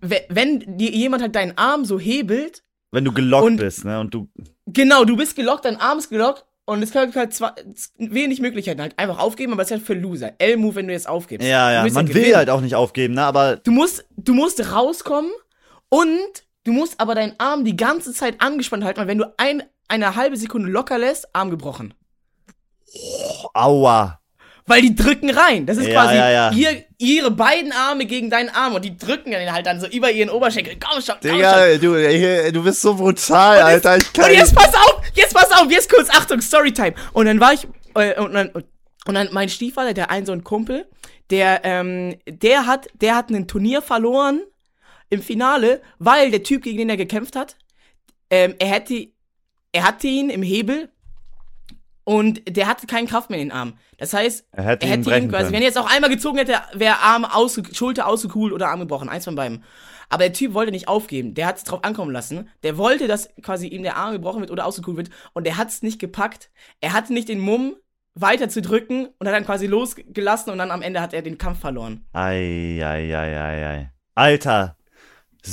[0.00, 3.98] We- Wenn dir jemand halt deinen Arm so hebelt, Wenn du gelockt Und- bist, ne?
[4.00, 4.28] Und du.
[4.66, 7.54] genau, du bist gelockt, dein Arm ist gelockt, und es gibt halt zwar
[7.96, 10.32] wenig Möglichkeiten, halt einfach aufgeben, aber es ist halt für Loser.
[10.38, 11.46] L-Move, wenn du jetzt aufgibst.
[11.46, 11.82] Ja, ja.
[11.88, 12.26] Man gewinnen.
[12.26, 13.22] will halt auch nicht aufgeben, ne?
[13.22, 15.30] Aber Du musst, du musst rauskommen
[15.90, 16.18] und
[16.64, 20.16] du musst aber deinen Arm die ganze Zeit angespannt halten, weil wenn du ein, eine
[20.16, 21.94] halbe Sekunde locker lässt, Arm gebrochen.
[23.54, 24.20] aua.
[24.66, 25.64] Weil die drücken rein.
[25.64, 26.50] Das ist Ja, quasi ja, ja.
[26.52, 30.10] Ihr, ihre beiden Arme gegen deinen Arm und die drücken den halt dann so über
[30.10, 30.76] ihren Oberschenkel.
[30.80, 31.36] Komm schon, komm schon.
[31.36, 33.96] Digga, du, hier, du bist so brutal, Alter.
[33.96, 36.94] Ich kann Und jetzt pass auf, jetzt pass auf, jetzt kurz, Achtung, Storytime.
[37.12, 40.42] Und dann war ich, äh, und, dann, und dann mein Stiefvater, der ein so ein
[40.42, 40.86] Kumpel,
[41.30, 44.40] der, ähm, der hat, der hat ein Turnier verloren
[45.10, 47.56] im Finale, weil der Typ, gegen den er gekämpft hat,
[48.30, 49.08] ähm, er hätte,
[49.70, 50.88] er hatte ihn im Hebel
[52.08, 53.74] und der hatte keine Kraft mehr in den Arm.
[53.98, 55.52] Das heißt, Er hätte er ihn hätte brechen ihn quasi, können.
[55.54, 59.08] wenn er jetzt auch einmal gezogen hätte, wäre Arm ausge Schulter ausgekugelt oder Arm gebrochen,
[59.08, 59.64] eins von beiden.
[60.08, 62.48] Aber der Typ wollte nicht aufgeben, der hat es drauf ankommen lassen.
[62.62, 65.68] Der wollte, dass quasi ihm der Arm gebrochen wird oder ausgekugelt wird und der hat
[65.68, 66.50] es nicht gepackt.
[66.80, 67.74] Er hatte nicht den Mumm,
[68.14, 71.38] weiter zu drücken und hat dann quasi losgelassen und dann am Ende hat er den
[71.38, 72.06] Kampf verloren.
[72.12, 73.90] Ei, ei, ei, ei, ei.
[74.14, 74.76] Alter,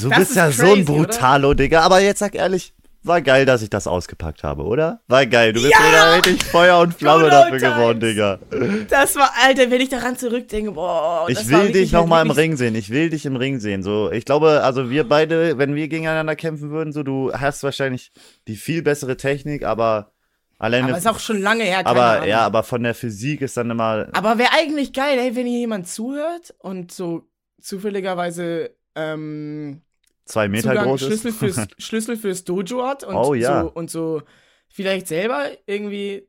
[0.01, 1.07] du Das bist ist ja so ein crazy, oder?
[1.07, 1.81] Brutalo, Digga.
[1.81, 2.73] Aber jetzt sag ehrlich,
[3.05, 5.01] war geil, dass ich das ausgepackt habe, oder?
[5.07, 5.53] War geil.
[5.53, 5.79] Du bist Ja!
[5.87, 8.13] wieder richtig Feuer und Flamme Good dafür old geworden, times.
[8.13, 8.85] Digga.
[8.89, 11.25] Das war, Alter, wenn ich daran zurückdenke, boah.
[11.27, 12.75] Ich will dich noch halt mal im Ring sehen.
[12.75, 13.83] Ich will dich im Ring sehen.
[13.83, 18.11] So, ich glaube, also wir beide, wenn wir gegeneinander kämpfen würden, so du hast wahrscheinlich
[18.47, 20.11] die viel bessere Technik, aber
[20.59, 20.87] alleine.
[20.89, 22.27] Aber ist auch schon lange her, aber Ahnung.
[22.27, 24.07] ja, aber von der Physik ist dann immer.
[24.13, 27.27] Aber wäre eigentlich geil, ey, wenn hier jemand zuhört und so
[27.61, 29.81] zufälligerweise ähm,
[30.25, 31.37] zwei Meter Zugang, groß Schlüssel ist.
[31.37, 33.63] fürs, Schlüssel fürs Dojo hat und, Oh, ja.
[33.63, 34.21] so, und so
[34.67, 36.27] vielleicht selber irgendwie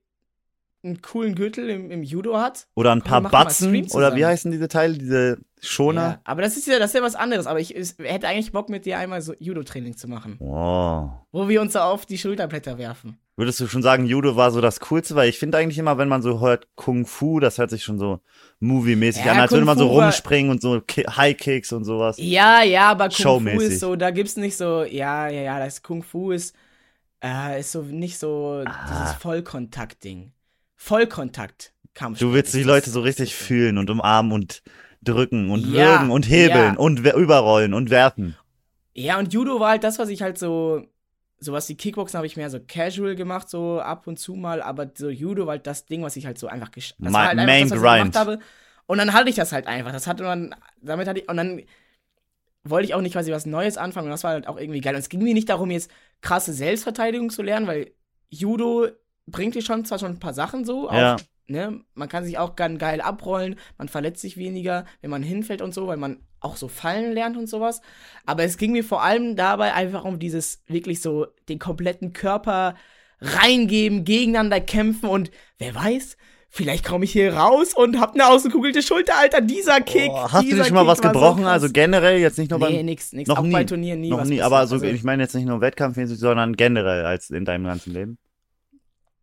[0.84, 2.66] einen coolen Gürtel im, im Judo hat.
[2.74, 3.88] Oder ein paar Batzen.
[3.92, 4.98] Oder wie heißen diese Teile?
[4.98, 6.02] Diese Schoner?
[6.02, 7.46] Ja, aber das ist ja, das ist ja was anderes.
[7.46, 10.36] Aber ich es, hätte eigentlich Bock, mit dir einmal so Judo-Training zu machen.
[10.40, 11.08] Oh.
[11.32, 13.18] Wo wir uns so auf die Schulterblätter werfen.
[13.36, 15.16] Würdest du schon sagen, Judo war so das Coolste?
[15.16, 17.98] Weil ich finde eigentlich immer, wenn man so hört Kung Fu, das hört sich schon
[17.98, 18.20] so
[18.60, 21.84] movie-mäßig Ja, an, als Kung würde man so Fu rumspringen und so Ki High-Kicks und
[21.84, 22.16] sowas.
[22.18, 25.82] Ja, ja, aber Kung Fu ist so, da gibt's nicht so, ja, ja, ja, das
[25.82, 26.54] Kung Fu ist,
[27.24, 30.32] äh, ist so nicht so dieses Vollkontakt-Ding.
[30.76, 31.72] Vollkontakt.
[31.94, 32.18] Kampf.
[32.18, 34.62] Du willst die Leute so richtig fühlen und umarmen und
[35.02, 36.78] drücken und Ja, würgen und hebeln ja.
[36.78, 38.36] und überrollen und werfen.
[38.94, 40.86] Ja, und Judo war halt das, was ich halt so,
[41.44, 44.90] sowas wie Kickboxen habe ich mehr so casual gemacht, so ab und zu mal, aber
[44.94, 47.30] so Judo war halt das Ding, was ich halt so einfach gesch das Ma- halt
[47.38, 48.12] einfach Main das, Grind.
[48.12, 48.38] gemacht habe.
[48.86, 49.92] Und dann hatte ich das halt einfach.
[49.92, 51.62] Das hatte man, damit hatte ich, und dann
[52.64, 54.94] wollte ich auch nicht quasi was Neues anfangen und das war halt auch irgendwie geil.
[54.94, 55.90] Und es ging mir nicht darum, jetzt
[56.22, 57.92] krasse Selbstverteidigung zu lernen, weil
[58.30, 58.88] Judo
[59.26, 61.16] bringt dir schon zwar schon ein paar Sachen so, auch, Ja.
[61.46, 65.60] ne, man kann sich auch ganz geil abrollen, man verletzt sich weniger, wenn man hinfällt
[65.62, 67.80] und so, weil man auch so fallen lernt und sowas.
[68.26, 72.74] Aber es ging mir vor allem dabei einfach um dieses wirklich so den kompletten Körper
[73.20, 76.16] reingeben, gegeneinander kämpfen und wer weiß,
[76.50, 80.10] vielleicht komme ich hier raus und hab eine ausgekugelte Schulter, Alter, dieser Kick.
[80.10, 81.42] Oh, hast du dieser dir schon mal Kick was so gebrochen?
[81.42, 81.52] krass.
[81.52, 83.28] also generell jetzt nicht nur nee, beim nix, nix.
[83.28, 83.52] noch auch nie.
[83.52, 85.96] bei Turnieren nie noch was nie, aber so also, ich meine jetzt nicht nur Wettkampf,
[86.04, 88.18] sondern generell als in deinem ganzen Leben.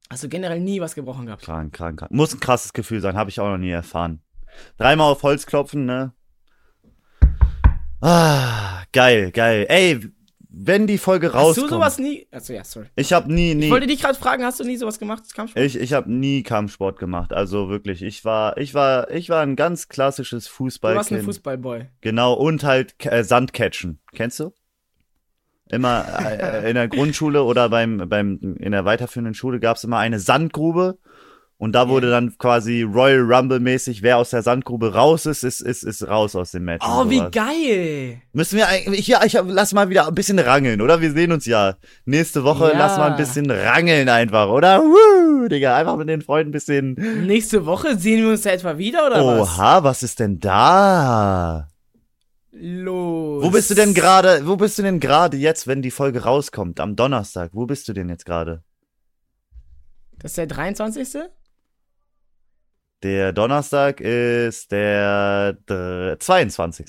[0.10, 1.44] hast du generell nie was gebrochen gehabt.
[1.44, 2.12] Krank, krank, krank.
[2.12, 4.22] Muss ein krasses Gefühl sein, habe ich auch noch nie erfahren.
[4.78, 6.14] Dreimal auf Holz klopfen, ne?
[8.02, 9.66] Ah, geil, geil.
[9.70, 10.00] Ey,
[10.50, 11.72] wenn die Folge Hast rauskommt.
[11.72, 12.28] du sowas nie?
[12.32, 12.88] Achso, ja, sorry.
[12.96, 13.66] Ich habe nie, nie.
[13.66, 15.24] Ich wollte dich gerade fragen, hast du nie sowas gemacht?
[15.34, 15.66] Kampfsport?
[15.66, 18.02] Ich, ich habe nie Kampfsport gemacht, also wirklich.
[18.02, 21.22] Ich war, ich war, ich war ein ganz klassisches Du warst ein.
[21.24, 21.88] Fußballboy.
[22.02, 24.00] Genau und halt äh, Sandcatchen.
[24.14, 24.52] Kennst du?
[25.70, 30.20] Immer äh, in der Grundschule oder beim, beim in der weiterführenden Schule gab's immer eine
[30.20, 30.98] Sandgrube
[31.62, 35.62] und da wurde dann quasi Royal Rumble mäßig, wer aus der Sandgrube raus ist, ist
[35.62, 36.84] ist ist raus aus dem Match.
[36.84, 38.20] Oh, wie geil!
[38.34, 41.02] Müssen wir eigentlich, ja, ich lass mal wieder ein bisschen rangeln, oder?
[41.02, 42.72] Wir sehen uns ja nächste Woche.
[42.72, 42.80] Ja.
[42.80, 44.80] Lass mal ein bisschen rangeln einfach, oder?
[44.80, 46.94] Woo, Digga, einfach mit den Freunden ein bisschen.
[47.28, 49.42] Nächste Woche sehen wir uns da etwa wieder, oder was?
[49.42, 51.70] Oha, was ist denn da?
[52.54, 53.44] Los.
[53.44, 54.48] Wo bist du denn gerade?
[54.48, 56.80] Wo bist du denn gerade jetzt, wenn die Folge rauskommt?
[56.80, 57.52] Am Donnerstag.
[57.54, 58.64] Wo bist du denn jetzt gerade?
[60.18, 61.30] Das ist der 23.
[63.04, 66.88] Der Donnerstag ist der dr- 22.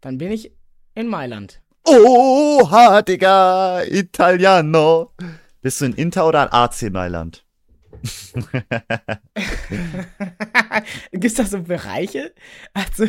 [0.00, 0.52] Dann bin ich
[0.94, 1.62] in Mailand.
[1.84, 5.12] Oha, Digga, Italiano.
[5.62, 7.44] Bist du in Inter oder in AC Mailand?
[11.12, 12.32] Gibt es da so Bereiche?
[12.74, 13.06] Also,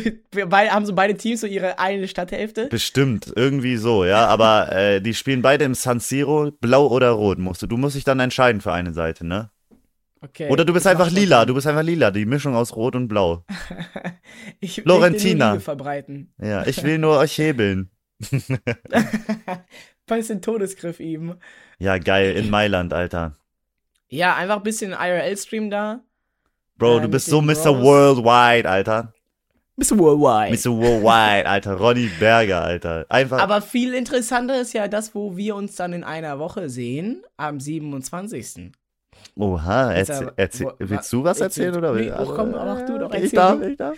[0.48, 2.66] beide, haben so beide Teams so ihre eine Stadthälfte?
[2.68, 4.26] Bestimmt, irgendwie so, ja.
[4.26, 7.66] Aber äh, die spielen beide im San Siro, blau oder rot musst du.
[7.66, 9.50] Du musst dich dann entscheiden für eine Seite, ne?
[10.22, 10.50] Okay.
[10.50, 13.44] Oder du bist einfach lila, du bist einfach lila, die Mischung aus rot und blau.
[14.60, 15.52] Ich möchte Florentina.
[15.52, 16.32] Liebe verbreiten.
[16.40, 17.90] Ja, ich will nur euch hebeln.
[20.06, 21.36] Bisschen Todesgriff ihm.
[21.78, 23.36] Ja, geil, in Mailand, Alter.
[24.08, 26.00] Ja, einfach ein bisschen IRL-Stream da.
[26.76, 27.72] Bro, Ja, du bist so den Mr.
[27.72, 27.82] Bros.
[27.82, 29.14] Worldwide, Alter.
[29.76, 30.56] Bisschen worldwide.
[30.56, 30.76] Mr.
[30.76, 31.74] Worldwide, Alter.
[31.74, 33.06] Ronny Berger, Alter.
[33.08, 33.38] Einfach.
[33.38, 37.60] Aber viel interessanter ist ja das, wo wir uns dann in einer Woche sehen, am
[37.60, 38.72] 27.
[39.36, 43.14] Oha, erzähl, erzähl, wo- willst du was erzählen oder nee, oh, komm, mach du doch,
[43.14, 43.96] Ich darf, ich darf.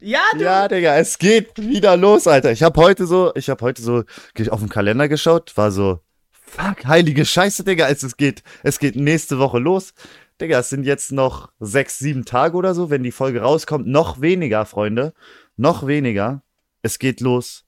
[0.00, 0.42] Ja, du.
[0.42, 2.52] Ja, Digga, es geht wieder los, Alter.
[2.52, 4.04] Ich habe heute so, ich habe heute so
[4.50, 6.00] auf den Kalender geschaut, war so,
[6.30, 9.92] fuck, heilige Scheiße, Digga, es geht, es geht nächste Woche los.
[10.40, 13.86] Digga, es sind jetzt noch sechs, sieben Tage oder so, wenn die Folge rauskommt.
[13.86, 15.14] Noch weniger, Freunde.
[15.56, 16.42] Noch weniger.
[16.82, 17.64] Es geht los.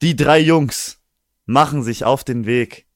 [0.00, 0.98] Die drei Jungs
[1.46, 2.86] machen sich auf den Weg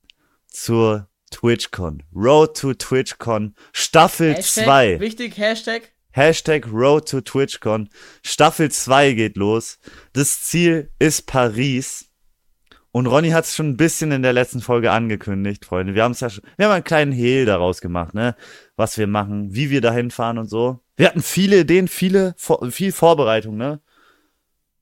[0.46, 2.02] zur TwitchCon.
[2.14, 3.54] Road to TwitchCon.
[3.72, 5.00] Staffel Hashtag, 2.
[5.00, 5.82] Wichtig, Hashtag.
[6.12, 7.88] Hashtag Road to TwitchCon.
[8.24, 9.78] Staffel 2 geht los.
[10.12, 12.06] Das Ziel ist Paris.
[12.90, 15.94] Und Ronny hat es schon ein bisschen in der letzten Folge angekündigt, Freunde.
[15.94, 18.34] Wir haben es ja schon, wir haben einen kleinen Hehl daraus gemacht, ne?
[18.76, 20.80] Was wir machen, wie wir dahin fahren und so.
[20.96, 22.34] Wir hatten viele Ideen, viele,
[22.70, 23.80] viel Vorbereitung, ne?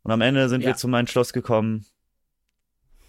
[0.03, 0.69] Und am Ende sind Ja.
[0.69, 1.85] wir zu meinem Schloss gekommen.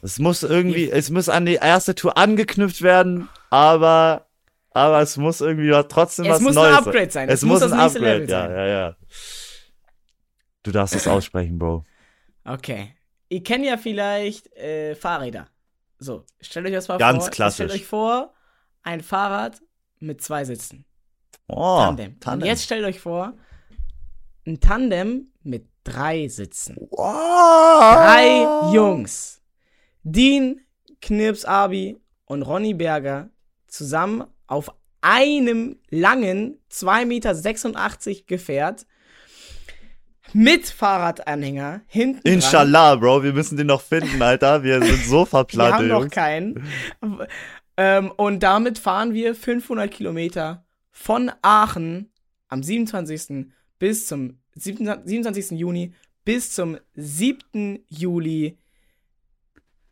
[0.02, 4.28] Es muss irgendwie, es muss an die erste Tour angeknüpft werden, aber,
[4.72, 6.88] aber es muss irgendwie trotzdem Es was muss Neues ein sein.
[6.88, 7.30] Upgrade sein.
[7.30, 8.52] Es, muss ein Upgrade, Level ja, sein.
[8.52, 8.96] ja, ja.
[10.64, 11.86] Du darfst es aussprechen, Bro.
[12.46, 12.94] Okay.
[13.30, 15.48] Ihr kennt ja vielleicht äh, Fahrräder.
[16.00, 17.32] So, stellt euch das mal Ganz vor.
[17.32, 17.66] klassisch.
[17.66, 18.34] Stellt euch vor,
[18.84, 19.60] ein Fahrrad
[20.00, 20.86] mit zwei Sitzen.
[21.48, 22.18] Oh, Tandem.
[22.26, 23.34] Und jetzt stellt euch vor,
[24.46, 26.76] ein Tandem mit drei Sitzen.
[26.92, 27.80] oh.
[27.80, 29.42] Drei Jungs.
[30.12, 30.62] Dean,
[31.02, 33.30] Knips Abi und Ronny Berger
[33.68, 38.86] zusammen auf einem langen 2,86 Meter Gefährt
[40.34, 42.34] mit Fahrradanhänger hinten dran.
[42.34, 44.64] Inshallah, Bro, wir müssen den noch finden, Alter.
[44.64, 46.68] Wir sind so Wir verplant, haben noch keinen.
[47.78, 52.12] ähm, und damit fahren wir 500 Kilometer von Aachen
[52.48, 53.48] am 27.
[53.80, 55.06] bis zum 7.
[55.06, 55.60] 27.
[55.60, 55.94] Juni
[56.26, 57.86] bis zum 7.
[57.88, 58.58] Juli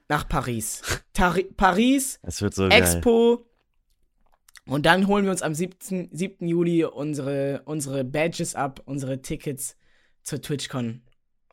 [0.07, 0.81] nach Paris.
[1.13, 2.71] Tari Paris, so geil.
[2.71, 3.45] Expo.
[4.67, 6.09] Und dann holen wir uns am 7.
[6.11, 6.47] 7.
[6.47, 9.77] Juli unsere, unsere Badges ab, unsere Tickets
[10.23, 11.01] zur TwitchCon.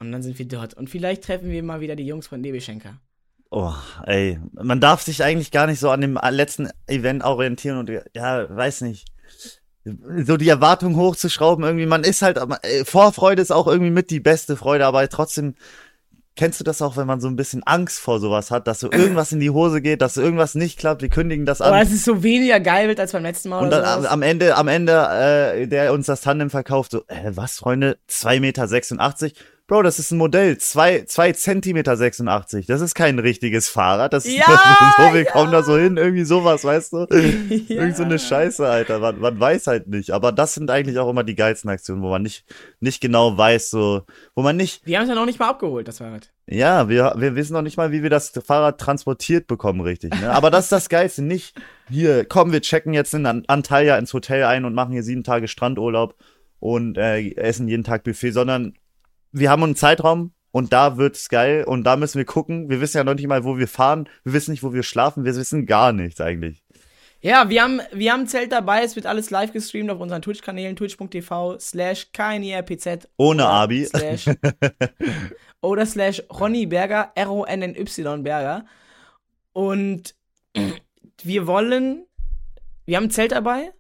[0.01, 0.75] Und dann sind wir dort.
[0.75, 3.01] Und vielleicht treffen wir mal wieder die Jungs von Nebelschenker.
[3.51, 3.75] Oh,
[4.07, 8.49] ey, man darf sich eigentlich gar nicht so an dem letzten Event orientieren und ja,
[8.49, 9.07] weiß nicht.
[9.85, 12.39] So die Erwartung hochzuschrauben, irgendwie, man ist halt,
[12.85, 15.55] Vorfreude ist auch irgendwie mit die beste Freude, aber trotzdem,
[16.37, 18.91] kennst du das auch, wenn man so ein bisschen Angst vor sowas hat, dass so
[18.91, 21.81] irgendwas in die Hose geht, dass so irgendwas nicht klappt, wir kündigen das Aber an.
[21.85, 24.23] dass es so weniger geil wird als beim letzten Mal Und oder dann am, am
[24.23, 29.37] Ende, am Ende, äh, der uns das Tandem verkauft, so, äh, was, Freunde, 2,86 Meter?
[29.73, 32.67] Bro, das ist ein Modell, 2, 2 Zentimeter 86.
[32.67, 34.13] Das ist kein richtiges Fahrrad.
[34.13, 35.31] Das Ja, ist so, wir ja.
[35.31, 37.07] kommen da so hin, irgendwie sowas, weißt du?
[37.11, 37.17] Ja.
[37.81, 38.99] Irgend so eine Scheiße, Alter.
[38.99, 40.11] Man, man weiß halt nicht.
[40.11, 42.45] Aber das sind eigentlich auch immer die geilsten Aktionen, wo man nicht,
[42.81, 44.03] nicht genau weiß, so,
[44.35, 46.31] wo man nicht, Wir haben es ja noch nicht mal abgeholt, das Fahrrad.
[46.47, 50.13] ja, wir, wir wissen noch nicht mal, wie wir das Fahrrad transportiert bekommen, richtig.
[50.21, 50.31] Ne?
[50.33, 51.23] Aber das ist das Geilste.
[51.23, 51.59] Nicht
[51.89, 55.25] hier, komm, wir checken jetzt in An- Antalya ins Hotel ein und machen hier sieben
[55.25, 56.15] Tage Strandurlaub
[56.61, 58.75] und äh, essen jeden Tag Buffet, sondern
[59.33, 62.69] wir haben einen Zeitraum und da wird's geil und da müssen wir gucken.
[62.69, 64.09] Wir wissen ja noch nicht mal, wo wir fahren.
[64.25, 65.25] Wir wissen nicht, wo wir schlafen.
[65.25, 66.63] Wir wissen gar nichts eigentlich.
[67.25, 70.23] Ja, wir haben, wir haben ein Zelt dabei, es wird alles live gestreamt auf unseren
[70.23, 73.07] Twitch-Kanälen, twitch.tv slash knirpz.
[73.17, 73.85] Ohne Abi.
[73.85, 74.29] Slash,
[75.61, 78.67] oder slash Ronny Berger, R-O-N-N-Y Berger.
[79.53, 80.17] Und
[81.23, 82.07] wir wollen,
[82.87, 83.73] wir haben ein Zelt dabei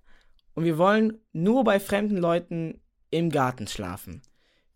[0.54, 2.80] und wir wollen nur bei fremden Leuten
[3.10, 4.22] im Garten schlafen.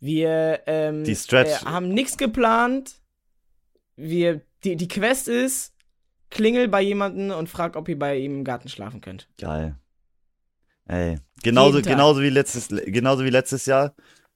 [0.01, 3.01] Wir ähm, Die Stretch- äh, haben nichts geplant.
[3.97, 5.73] Wir, die, die Quest ist,
[6.31, 9.29] klingel bei jemanden und frag, ob ihr bei ihm im Garten schlafen könnt.
[9.39, 9.77] Geil.
[10.89, 13.95] Ey, genauso, genauso wie letztes, genauso wie letztes Jahr.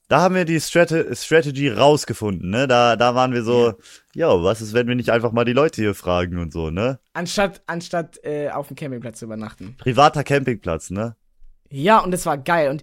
[0.08, 2.66] Da haben wir die Strate Strategy rausgefunden, ne?
[2.66, 3.74] Da, da waren wir so,
[4.12, 6.98] ja, was ist, wenn wir nicht einfach mal die Leute hier fragen und so, ne?
[7.12, 9.76] Anstatt, anstatt äh, auf dem Campingplatz zu übernachten.
[9.78, 11.14] Privater Campingplatz, ne?
[11.68, 12.70] Ja, und es war geil.
[12.70, 12.82] Und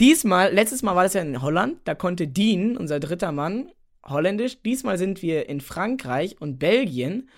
[0.00, 3.70] diesmal, letztes Mal war das ja in Holland, da konnte Dean, unser dritter Mann,
[4.08, 4.60] holländisch.
[4.62, 7.28] Diesmal sind wir in Frankreich und Belgien.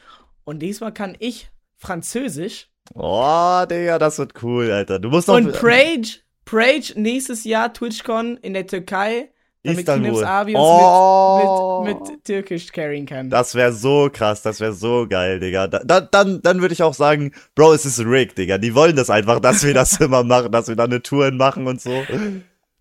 [0.44, 2.70] Und diesmal kann ich Französisch.
[2.94, 4.98] Oh, Digga, das wird cool, Alter.
[4.98, 5.36] Du musst noch.
[5.36, 9.30] Und Prage, Prage nächstes Jahr TwitchCon in der Türkei,
[9.64, 10.24] damit Istanbul.
[10.24, 11.82] Abi uns Oh.
[11.84, 13.28] mit, mit, mit Türkisch carryen kann.
[13.30, 15.66] Das wäre so krass, das wäre so geil, Digga.
[15.68, 18.58] Da, da, dann dann würde ich auch sagen, Bro, es ist rigged, Digga.
[18.58, 21.66] Die wollen das einfach, dass wir das immer machen, dass wir da eine Tour machen
[21.66, 22.02] und so.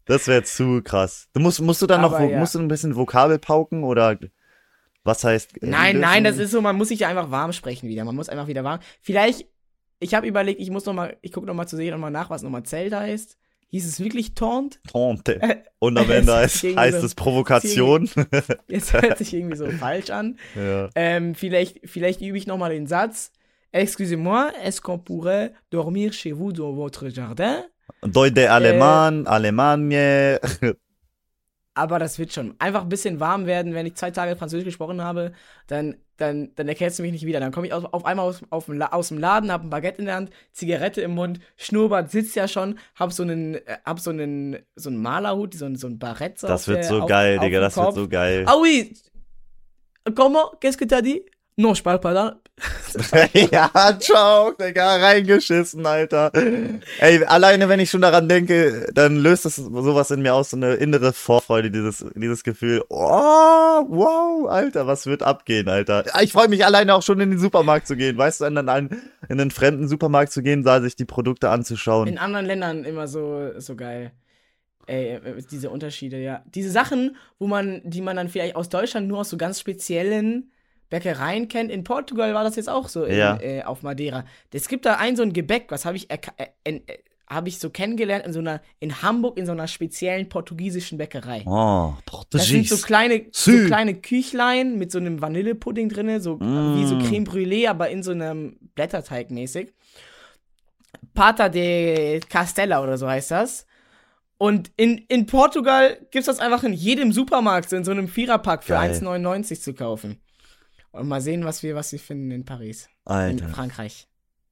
[0.06, 1.28] Das wäre zu krass.
[1.34, 2.40] Du musst, musst du dann noch, Aber wo- ja.
[2.40, 4.18] musst du ein bisschen Vokabel pauken oder
[5.04, 5.62] was heißt?
[5.62, 8.06] äh, Nein, nein, das ist so, man muss sich ja einfach warm sprechen wieder.
[8.06, 8.80] Man muss einfach wieder warm.
[9.02, 9.46] Vielleicht,
[10.00, 12.30] ich habe überlegt, ich muss noch mal, ich gucke noch mal zu sehen nochmal nach,
[12.30, 13.38] was nochmal Zelt heißt.
[13.70, 14.80] Hieß es wirklich Taunt?
[14.92, 15.42] Tante.
[15.42, 18.10] Äh, Und am Ende heißt, heißt es Provokation.
[18.68, 20.38] Jetzt hört sich irgendwie so falsch an.
[20.56, 20.90] ja.
[20.96, 23.32] Ähm, vielleicht, vielleicht übe ich nochmal den Satz.
[23.74, 27.64] Excusez-moi, est-ce qu'on pourrait dormir chez vous dans votre jardin?
[28.02, 30.38] Deutsche Alemann, Alemannie.
[31.78, 32.56] Aber das wird schon.
[32.60, 35.32] Einfach ein bisschen warm werden, wenn ich zwei Tage Französisch gesprochen habe,
[35.68, 37.40] dann, dann, dann erkennst du mich nicht wieder.
[37.40, 40.06] Dann komme ich aus, auf einmal aus, auf aus dem Laden, hab ein Baguette in
[40.06, 44.10] der Hand, Zigarette im Mund, Schnurrbart sitzt ja schon, hab so einen, äh, hab so
[44.10, 46.40] einen, so einen Malerhut, so einen, so Barett.
[46.40, 47.96] So Das auf wird der- so auf, geil, auf Digga, das wird Kopf.
[47.96, 48.44] so geil.
[48.48, 48.94] Ah oui!
[50.16, 50.46] Comment?
[50.60, 51.24] Qu'est-ce que t'as dit?
[51.58, 52.36] Pas dans...
[53.34, 56.32] ja, ciao, Digga, reingeschissen, Alter.
[57.00, 60.58] Ey, alleine wenn ich schon daran denke, dann löst das sowas in mir aus, so
[60.58, 66.06] eine innere Vorfreude, dieses, dieses Gefühl, oh, wow, Alter, was wird abgehen, Alter.
[66.22, 68.90] Ich freue mich alleine auch schon in den Supermarkt zu gehen, weißt du, in einen,
[69.28, 72.08] in einen fremden Supermarkt zu gehen, da sich die Produkte anzuschauen.
[72.08, 74.12] In anderen Ländern immer so, so geil.
[74.86, 76.44] Ey, äh, diese Unterschiede, ja.
[76.54, 80.52] Diese Sachen, wo man, die man dann vielleicht aus Deutschland nur aus so ganz speziellen
[80.90, 81.70] Bäckereien kennt.
[81.72, 83.38] In Portugal war das jetzt auch so in, Ja.
[83.42, 84.26] äh, auf Madeira.
[84.54, 86.18] Es gibt da ein so ein Gebäck, was habe ich äh,
[86.64, 86.80] äh,
[87.30, 91.44] habe ich so kennengelernt in so einer in Hamburg in so einer speziellen portugiesischen Bäckerei.
[91.46, 91.94] Oh,
[92.30, 92.84] Das sind so Portugies.
[92.86, 93.66] kleine, so Sü.
[93.68, 96.78] kleine Küchlein mit so einem Vanillepudding drinne, so Mm.
[96.78, 99.74] wie so Creme Brûlée, aber in so einem Blätterteig mäßig.
[101.14, 103.66] Pata de Castella oder so heißt das.
[104.38, 108.64] Und in, in Portugal gibt's das einfach in jedem Supermarkt, so in so einem Viererpack
[108.64, 108.92] für Geil.
[108.94, 110.22] 1,99 zu kaufen.
[110.92, 112.90] Und mal sehen, was wir, was wir finden in Paris.
[113.06, 114.08] In Alter, Frankreich.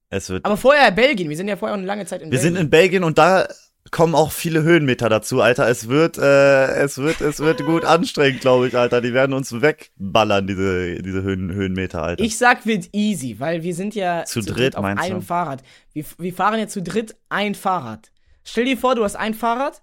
[0.09, 1.29] es wird Aber vorher Belgien.
[1.29, 2.53] Wir sind ja vorher auch eine lange Zeit in Wir Belgien.
[2.55, 3.47] sind in Belgien und da
[3.91, 5.67] kommen auch viele Höhenmeter dazu, Alter.
[5.69, 8.99] Es wird, äh, es wird, es wird gut anstrengend, glaube ich, Alter.
[9.01, 12.23] Die werden uns wegballern, diese, diese Höhen, Höhenmeter, Alter.
[12.23, 15.07] Ich sag, wird easy, weil wir sind ja Zu dritt, auf meinst du?
[15.11, 15.61] einem Fahrrad.
[15.93, 18.11] Wir, wir fahren ja zu dritt ein Fahrrad.
[18.43, 19.81] Stell dir vor, du hast ein Fahrrad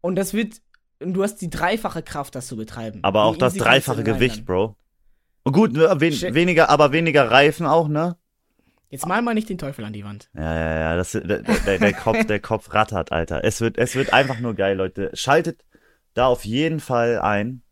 [0.00, 0.54] und das wird,
[1.00, 3.00] du hast die dreifache Kraft, das zu betreiben.
[3.02, 4.76] aber Wie auch das dreifache Gewicht, Bro.
[5.44, 6.34] Und gut, ne, wen, Shit.
[6.34, 8.16] weniger, aber weniger Reifen auch, ne?
[8.90, 10.28] Jetzt mal mal nicht den Teufel an die Wand.
[10.34, 13.42] Ja, ja, ja, das, der, der, der Kopf, der Kopf rattert, Alter.
[13.42, 15.10] Es wird, es wird einfach nur geil, Leute.
[15.14, 15.64] Schaltet
[16.12, 17.62] da auf jeden Fall ein.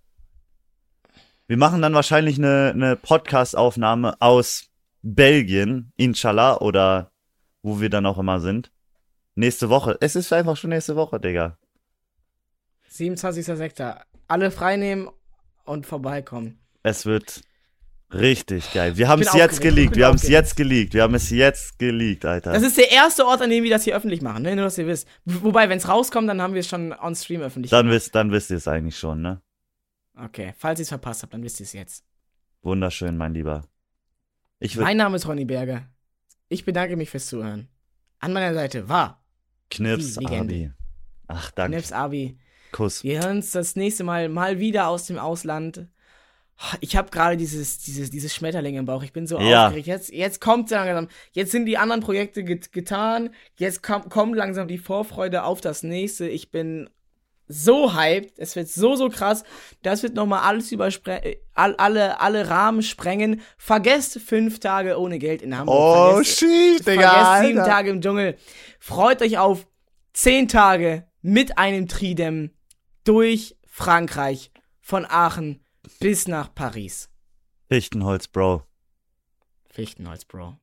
[1.47, 4.71] Wir machen dann wahrscheinlich eine, eine Podcast-Aufnahme aus
[5.03, 7.11] Belgien, inshallah, oder
[7.63, 8.73] wo wir dann auch immer sind.
[9.35, 9.99] Nächste Woche.
[10.01, 11.59] Es ist einfach schon nächste Woche, Digga.
[12.91, 14.01] 27.06.
[14.27, 15.09] Alle freinehmen
[15.65, 16.61] und vorbeikommen.
[16.83, 17.43] Es wird
[18.13, 18.97] richtig geil.
[18.97, 19.97] Wir haben es jetzt geleakt.
[19.97, 20.95] Wir haben es jetzt geleakt.
[20.95, 22.53] Wir haben es jetzt geleakt, Alter.
[22.53, 24.55] Das ist der erste Ort, an dem wir das hier öffentlich machen, ne?
[24.57, 25.09] Nur, dass ihr wisst.
[25.25, 27.71] Wobei, wenn es rauskommt, dann haben wir es schon on stream öffentlich.
[27.71, 29.41] dann wisst, dann wisst ihr es eigentlich schon, ne?
[30.25, 32.05] okay, falls ihr es verpasst habt, dann wisst ihr es jetzt.
[32.63, 33.65] Wunderschön, mein Lieber.
[34.77, 35.89] Mein Name ist Ronny Berger.
[36.49, 37.69] Ich bedanke mich fürs Zuhören.
[38.19, 39.25] An meiner Seite war
[39.71, 40.19] Knips.
[40.19, 40.71] Abi.
[41.27, 41.77] Ach, danke.
[41.77, 42.39] Knips Abi.
[42.73, 43.03] Kuss.
[43.03, 45.87] Wir hören uns das nächste Mal mal wieder aus dem Ausland.
[46.81, 49.03] Ich habe gerade dieses, dieses, dieses Schmetterling im Bauch.
[49.03, 49.67] Ich bin so Ja.
[49.67, 49.87] aufgeregt.
[49.87, 51.09] Jetzt, jetzt kommt langsam.
[51.33, 53.31] Jetzt sind die anderen Projekte get getan.
[53.57, 56.29] Jetzt kom kommt langsam die Vorfreude auf das nächste.
[56.29, 56.91] Ich bin
[57.49, 58.39] so hyped.
[58.39, 59.43] Es wird so, so krass.
[59.83, 61.35] Das wird nochmal alles übersprengen.
[61.55, 63.41] All, alle, alle Rahmen sprengen.
[63.57, 65.77] Vergesst fünf Tage ohne Geld in Hamburg.
[65.77, 67.11] Oh, Vergesst- shit, Digga.
[67.11, 67.71] Vergesst sieben Alter.
[67.71, 68.37] Tage im Dschungel.
[68.79, 69.67] Freut euch auf
[70.13, 72.51] zehn Tage mit einem Tridem
[73.05, 74.51] durch Frankreich
[74.81, 75.60] von Aachen
[75.99, 77.09] bis nach Paris.
[77.69, 78.65] Fichtenholz, Bro.
[79.69, 80.59] Fichtenholz, Bro.